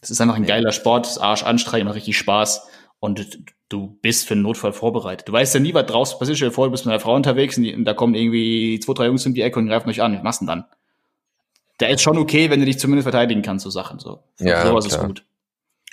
Es 0.00 0.10
ist 0.10 0.20
einfach 0.20 0.36
ein 0.36 0.46
geiler 0.46 0.72
Sport, 0.72 1.20
Arsch 1.20 1.42
anstrengend, 1.42 1.86
macht 1.86 1.96
richtig 1.96 2.18
Spaß 2.18 2.68
und 3.00 3.44
du 3.68 3.98
bist 4.02 4.26
für 4.26 4.34
einen 4.34 4.42
Notfall 4.42 4.72
vorbereitet. 4.72 5.28
Du 5.28 5.32
weißt 5.32 5.54
ja 5.54 5.60
nie, 5.60 5.74
was 5.74 5.86
draußen 5.86 6.18
passiert. 6.18 6.36
Stell 6.36 6.48
dir 6.50 6.54
vor, 6.54 6.66
du 6.66 6.72
bist 6.72 6.84
mit 6.84 6.92
einer 6.92 7.00
Frau 7.00 7.14
unterwegs 7.14 7.56
und, 7.56 7.64
die, 7.64 7.74
und 7.74 7.84
da 7.84 7.94
kommen 7.94 8.14
irgendwie 8.14 8.78
zwei, 8.80 8.92
drei 8.94 9.06
Jungs 9.06 9.26
um 9.26 9.34
die 9.34 9.42
Ecke 9.42 9.58
und 9.58 9.68
greifen 9.68 9.88
euch 9.88 10.02
an. 10.02 10.14
Was 10.14 10.22
machst 10.22 10.40
du 10.40 10.46
denn 10.46 10.60
dann? 10.60 10.64
Der 11.80 11.88
ist 11.90 12.02
schon 12.02 12.18
okay, 12.18 12.50
wenn 12.50 12.60
du 12.60 12.66
dich 12.66 12.78
zumindest 12.78 13.04
verteidigen 13.04 13.42
kannst, 13.42 13.64
so 13.64 13.70
Sachen. 13.70 13.98
So. 13.98 14.22
Ja, 14.38 14.66
sowas 14.66 14.86
ist 14.86 15.00
gut. 15.00 15.24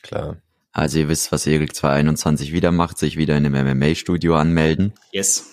Klar. 0.03 0.38
Also 0.74 1.00
ihr 1.00 1.10
wisst, 1.10 1.34
was 1.34 1.46
Erik 1.48 1.75
221 1.75 2.54
wieder 2.54 2.72
macht, 2.72 2.98
sich 2.98 3.18
wieder 3.18 3.36
in 3.36 3.46
einem 3.46 3.78
MMA-Studio 3.78 4.36
anmelden. 4.36 4.94
Yes. 5.12 5.51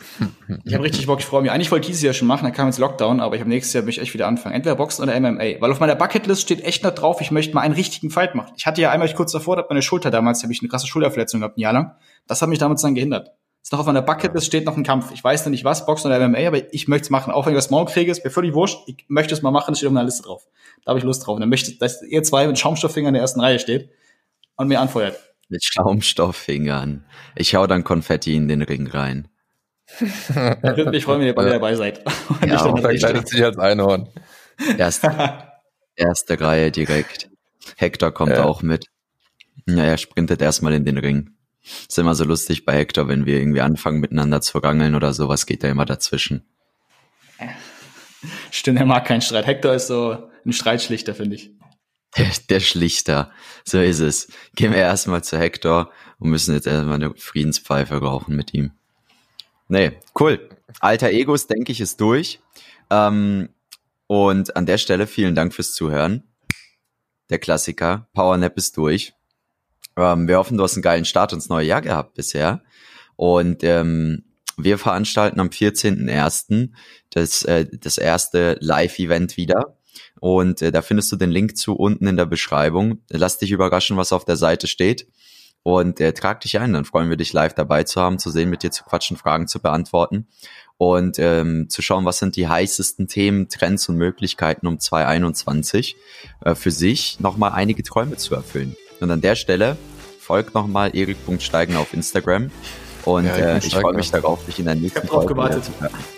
Ich 0.65 0.75
habe 0.75 0.85
richtig 0.85 1.07
Bock, 1.07 1.19
ich 1.19 1.25
freue 1.25 1.43
mich. 1.43 1.51
Eigentlich 1.51 1.73
wollte 1.73 1.83
ich 1.83 1.89
dieses 1.89 2.03
Jahr 2.03 2.15
schon 2.15 2.29
machen, 2.29 2.45
dann 2.45 2.53
kam 2.53 2.67
jetzt 2.67 2.79
Lockdown, 2.79 3.19
aber 3.19 3.35
ich 3.35 3.41
habe 3.41 3.51
nächstes 3.51 3.73
Jahr 3.73 3.83
mich 3.83 4.01
echt 4.01 4.15
wieder 4.15 4.29
anfangen. 4.29 4.55
Entweder 4.55 4.77
Boxen 4.77 5.03
oder 5.03 5.19
MMA. 5.19 5.61
Weil 5.61 5.73
auf 5.73 5.81
meiner 5.81 5.97
Bucketlist 5.97 6.43
steht 6.43 6.63
echt 6.63 6.85
noch 6.85 6.95
drauf, 6.95 7.21
ich 7.21 7.33
möchte 7.33 7.53
mal 7.55 7.63
einen 7.63 7.75
richtigen 7.75 8.11
Fight 8.11 8.37
machen. 8.37 8.53
Ich 8.57 8.67
hatte 8.67 8.81
ja 8.81 8.93
einmal 8.93 9.13
kurz 9.13 9.33
davor, 9.33 9.57
da 9.57 9.67
meine 9.69 9.83
Schulter 9.83 10.13
damals, 10.13 10.45
habe 10.45 10.53
ich 10.53 10.61
eine 10.61 10.69
krasse 10.69 10.87
Schulterverletzung 10.87 11.41
gehabt, 11.41 11.59
ein 11.59 11.63
Jahr 11.63 11.73
lang. 11.73 11.97
Das 12.29 12.41
hat 12.41 12.49
mich 12.49 12.61
damals 12.61 12.83
dann 12.83 12.95
gehindert. 12.95 13.33
Ist 13.61 13.73
noch 13.73 13.81
auf 13.81 13.87
meiner 13.87 14.03
Bucketlist 14.03 14.47
steht 14.47 14.67
noch 14.67 14.77
ein 14.77 14.85
Kampf. 14.85 15.11
Ich 15.13 15.25
weiß 15.25 15.45
noch 15.45 15.51
nicht 15.51 15.65
was, 15.65 15.85
Boxen 15.85 16.07
oder 16.07 16.29
MMA, 16.29 16.47
aber 16.47 16.73
ich 16.73 16.87
möchte 16.87 17.07
es 17.07 17.11
machen. 17.11 17.33
Auch 17.33 17.47
wenn 17.47 17.55
ich 17.55 17.59
das 17.59 17.71
morgen 17.71 17.91
kriege, 17.91 18.11
ist 18.11 18.25
mir 18.25 18.31
völlig 18.31 18.55
wurscht. 18.55 18.79
Ich 18.87 19.05
möchte 19.09 19.35
es 19.35 19.43
mal 19.43 19.51
machen, 19.51 19.73
das 19.73 19.79
steht 19.79 19.89
auf 19.89 19.93
meiner 19.93 20.07
Liste 20.07 20.23
drauf. 20.23 20.47
Da 20.85 20.91
habe 20.91 21.01
ich 21.01 21.05
Lust 21.05 21.27
drauf. 21.27 21.35
Und 21.35 21.41
dann 21.41 21.51
möchte, 21.51 21.77
dass 21.77 22.03
ihr 22.03 22.23
zwei 22.23 22.47
mit 22.47 22.57
Schaumstofffingern 22.57 23.09
in 23.09 23.15
der 23.15 23.23
ersten 23.23 23.41
Reihe 23.41 23.59
steht 23.59 23.91
und 24.59 24.69
mir 24.69 24.81
anfeuert. 24.81 25.19
Mit 25.49 25.65
Schaumstofffingern. 25.65 27.05
Ich 27.35 27.55
hau 27.55 27.67
dann 27.67 27.85
Konfetti 27.85 28.35
in 28.35 28.49
den 28.49 28.61
Ring 28.61 28.87
rein. 28.87 29.29
ich 30.93 31.05
freue 31.05 31.19
mich, 31.19 31.35
wenn 31.35 31.47
ihr 31.47 31.53
dabei 31.53 31.75
seid. 31.75 32.05
Und 32.29 32.47
ja, 32.47 32.59
verkleidet 32.59 33.27
sich 33.27 33.43
als 33.43 33.57
Einhorn. 33.57 34.11
Erste, 34.77 35.49
erste 35.97 36.39
Reihe 36.39 36.71
direkt. 36.71 37.31
Hector 37.77 38.13
kommt 38.13 38.33
ja. 38.33 38.45
auch 38.45 38.61
mit. 38.61 38.85
Ja, 39.67 39.85
er 39.85 39.97
sprintet 39.97 40.43
erstmal 40.43 40.75
in 40.75 40.85
den 40.85 40.99
Ring. 40.99 41.31
Ist 41.89 41.99
immer 41.99 42.15
so 42.15 42.25
lustig 42.25 42.67
bei 42.67 42.75
Hector, 42.75 43.09
wenn 43.09 43.25
wir 43.25 43.39
irgendwie 43.39 43.63
anfangen 43.63 44.01
miteinander 44.01 44.43
zu 44.43 44.59
rangeln 44.59 44.95
oder 44.95 45.15
sowas, 45.15 45.47
geht 45.47 45.65
er 45.65 45.71
immer 45.71 45.87
dazwischen. 45.87 46.47
Stimmt, 48.51 48.79
er 48.79 48.87
mag 48.87 49.07
keinen 49.07 49.23
Streit. 49.23 49.47
Hector 49.47 49.73
ist 49.73 49.87
so 49.87 50.31
ein 50.45 50.53
Streitschlichter, 50.53 51.15
finde 51.15 51.37
ich. 51.37 51.51
Der, 52.17 52.31
der 52.49 52.61
Schlichter. 52.61 53.31
So 53.65 53.81
ist 53.81 54.01
es. 54.01 54.29
Gehen 54.55 54.73
wir 54.73 54.79
erstmal 54.79 55.23
zu 55.23 55.39
Hector 55.39 55.91
und 56.19 56.31
müssen 56.31 56.55
jetzt 56.55 56.67
erstmal 56.67 56.95
eine 56.95 57.15
Friedenspfeife 57.15 57.97
rauchen 57.97 58.35
mit 58.35 58.55
ihm. 58.55 58.73
Nee, 59.69 59.99
cool. 60.19 60.49
Alter 60.81 61.11
Egos, 61.11 61.47
denke 61.47 61.73
ich, 61.73 61.81
ist 61.81 62.01
durch. 62.01 62.41
Ähm, 62.91 63.51
und 64.07 64.57
an 64.57 64.67
der 64.67 64.79
Stelle 64.79 65.07
vielen 65.07 65.35
Dank 65.35 65.55
fürs 65.55 65.75
Zuhören. 65.75 66.23
Der 67.29 67.39
Klassiker. 67.39 68.09
Powernap 68.15 68.57
ist 68.57 68.77
durch. 68.79 69.13
Ähm, 69.97 70.29
wir 70.29 70.39
hoffen, 70.39 70.57
du 70.57 70.65
hast 70.65 70.75
einen 70.75 70.83
geilen 70.83 71.05
Start 71.05 71.33
ins 71.33 71.49
neue 71.49 71.67
Jahr 71.67 71.83
gehabt 71.83 72.15
bisher. 72.15 72.63
Und 73.17 73.63
ähm, 73.65 74.25
wir 74.57 74.79
veranstalten 74.79 75.41
am 75.41 75.49
14.01. 75.49 76.71
das, 77.11 77.43
äh, 77.45 77.67
das 77.71 77.99
erste 77.99 78.57
Live-Event 78.61 79.37
wieder. 79.37 79.78
Und 80.21 80.63
äh, 80.63 80.73
da 80.73 80.83
findest 80.83 81.11
du 81.13 81.17
den 81.17 81.31
Link 81.31 81.57
zu 81.57 81.75
unten 81.75 82.07
in 82.07 82.17
der 82.17 82.27
Beschreibung. 82.27 83.03
Lass 83.11 83.39
dich 83.39 83.51
überraschen, 83.51 83.97
was 83.97 84.13
auf 84.13 84.25
der 84.25 84.37
Seite 84.37 84.67
steht. 84.67 85.09
Und 85.63 86.01
äh, 86.01 86.13
trag 86.13 86.41
dich 86.41 86.59
ein, 86.59 86.73
dann 86.73 86.85
freuen 86.85 87.11
wir 87.11 87.17
dich 87.17 87.33
live 87.33 87.53
dabei 87.53 87.85
zu 87.85 88.01
haben, 88.01 88.19
zu 88.19 88.31
sehen, 88.31 88.49
mit 88.49 88.63
dir 88.63 88.71
zu 88.71 88.85
quatschen, 88.85 89.17
Fragen 89.17 89.49
zu 89.49 89.61
beantworten 89.61 90.27
und 90.79 91.19
ähm, 91.19 91.69
zu 91.69 91.83
schauen, 91.83 92.05
was 92.05 92.19
sind 92.19 92.37
die 92.37 92.49
heißesten 92.49 93.09
Themen, 93.09 93.49
Trends 93.49 93.89
und 93.89 93.97
Möglichkeiten 93.97 94.67
um 94.67 94.79
2021 94.79 95.97
äh, 96.45 96.55
für 96.55 96.71
sich 96.71 97.21
nochmal 97.21 97.53
einige 97.53 97.83
Träume 97.83 98.17
zu 98.17 98.35
erfüllen. 98.35 98.77
Und 99.01 99.11
an 99.11 99.21
der 99.21 99.35
Stelle 99.35 99.77
folgt 100.21 100.55
nochmal 100.55 100.97
erik.steigen 100.97 101.77
auf 101.77 101.93
Instagram 101.93 102.51
und 103.05 103.27
ja, 103.27 103.35
äh, 103.35 103.59
ich 103.59 103.75
freue 103.75 103.95
mich 103.95 104.11
darauf, 104.11 104.45
dich 104.47 104.59
in 104.61 104.67
der 104.67 104.77
nächsten 104.77 105.07
Folge 105.09 105.35
zu 105.61 105.73
hören. 105.81 106.18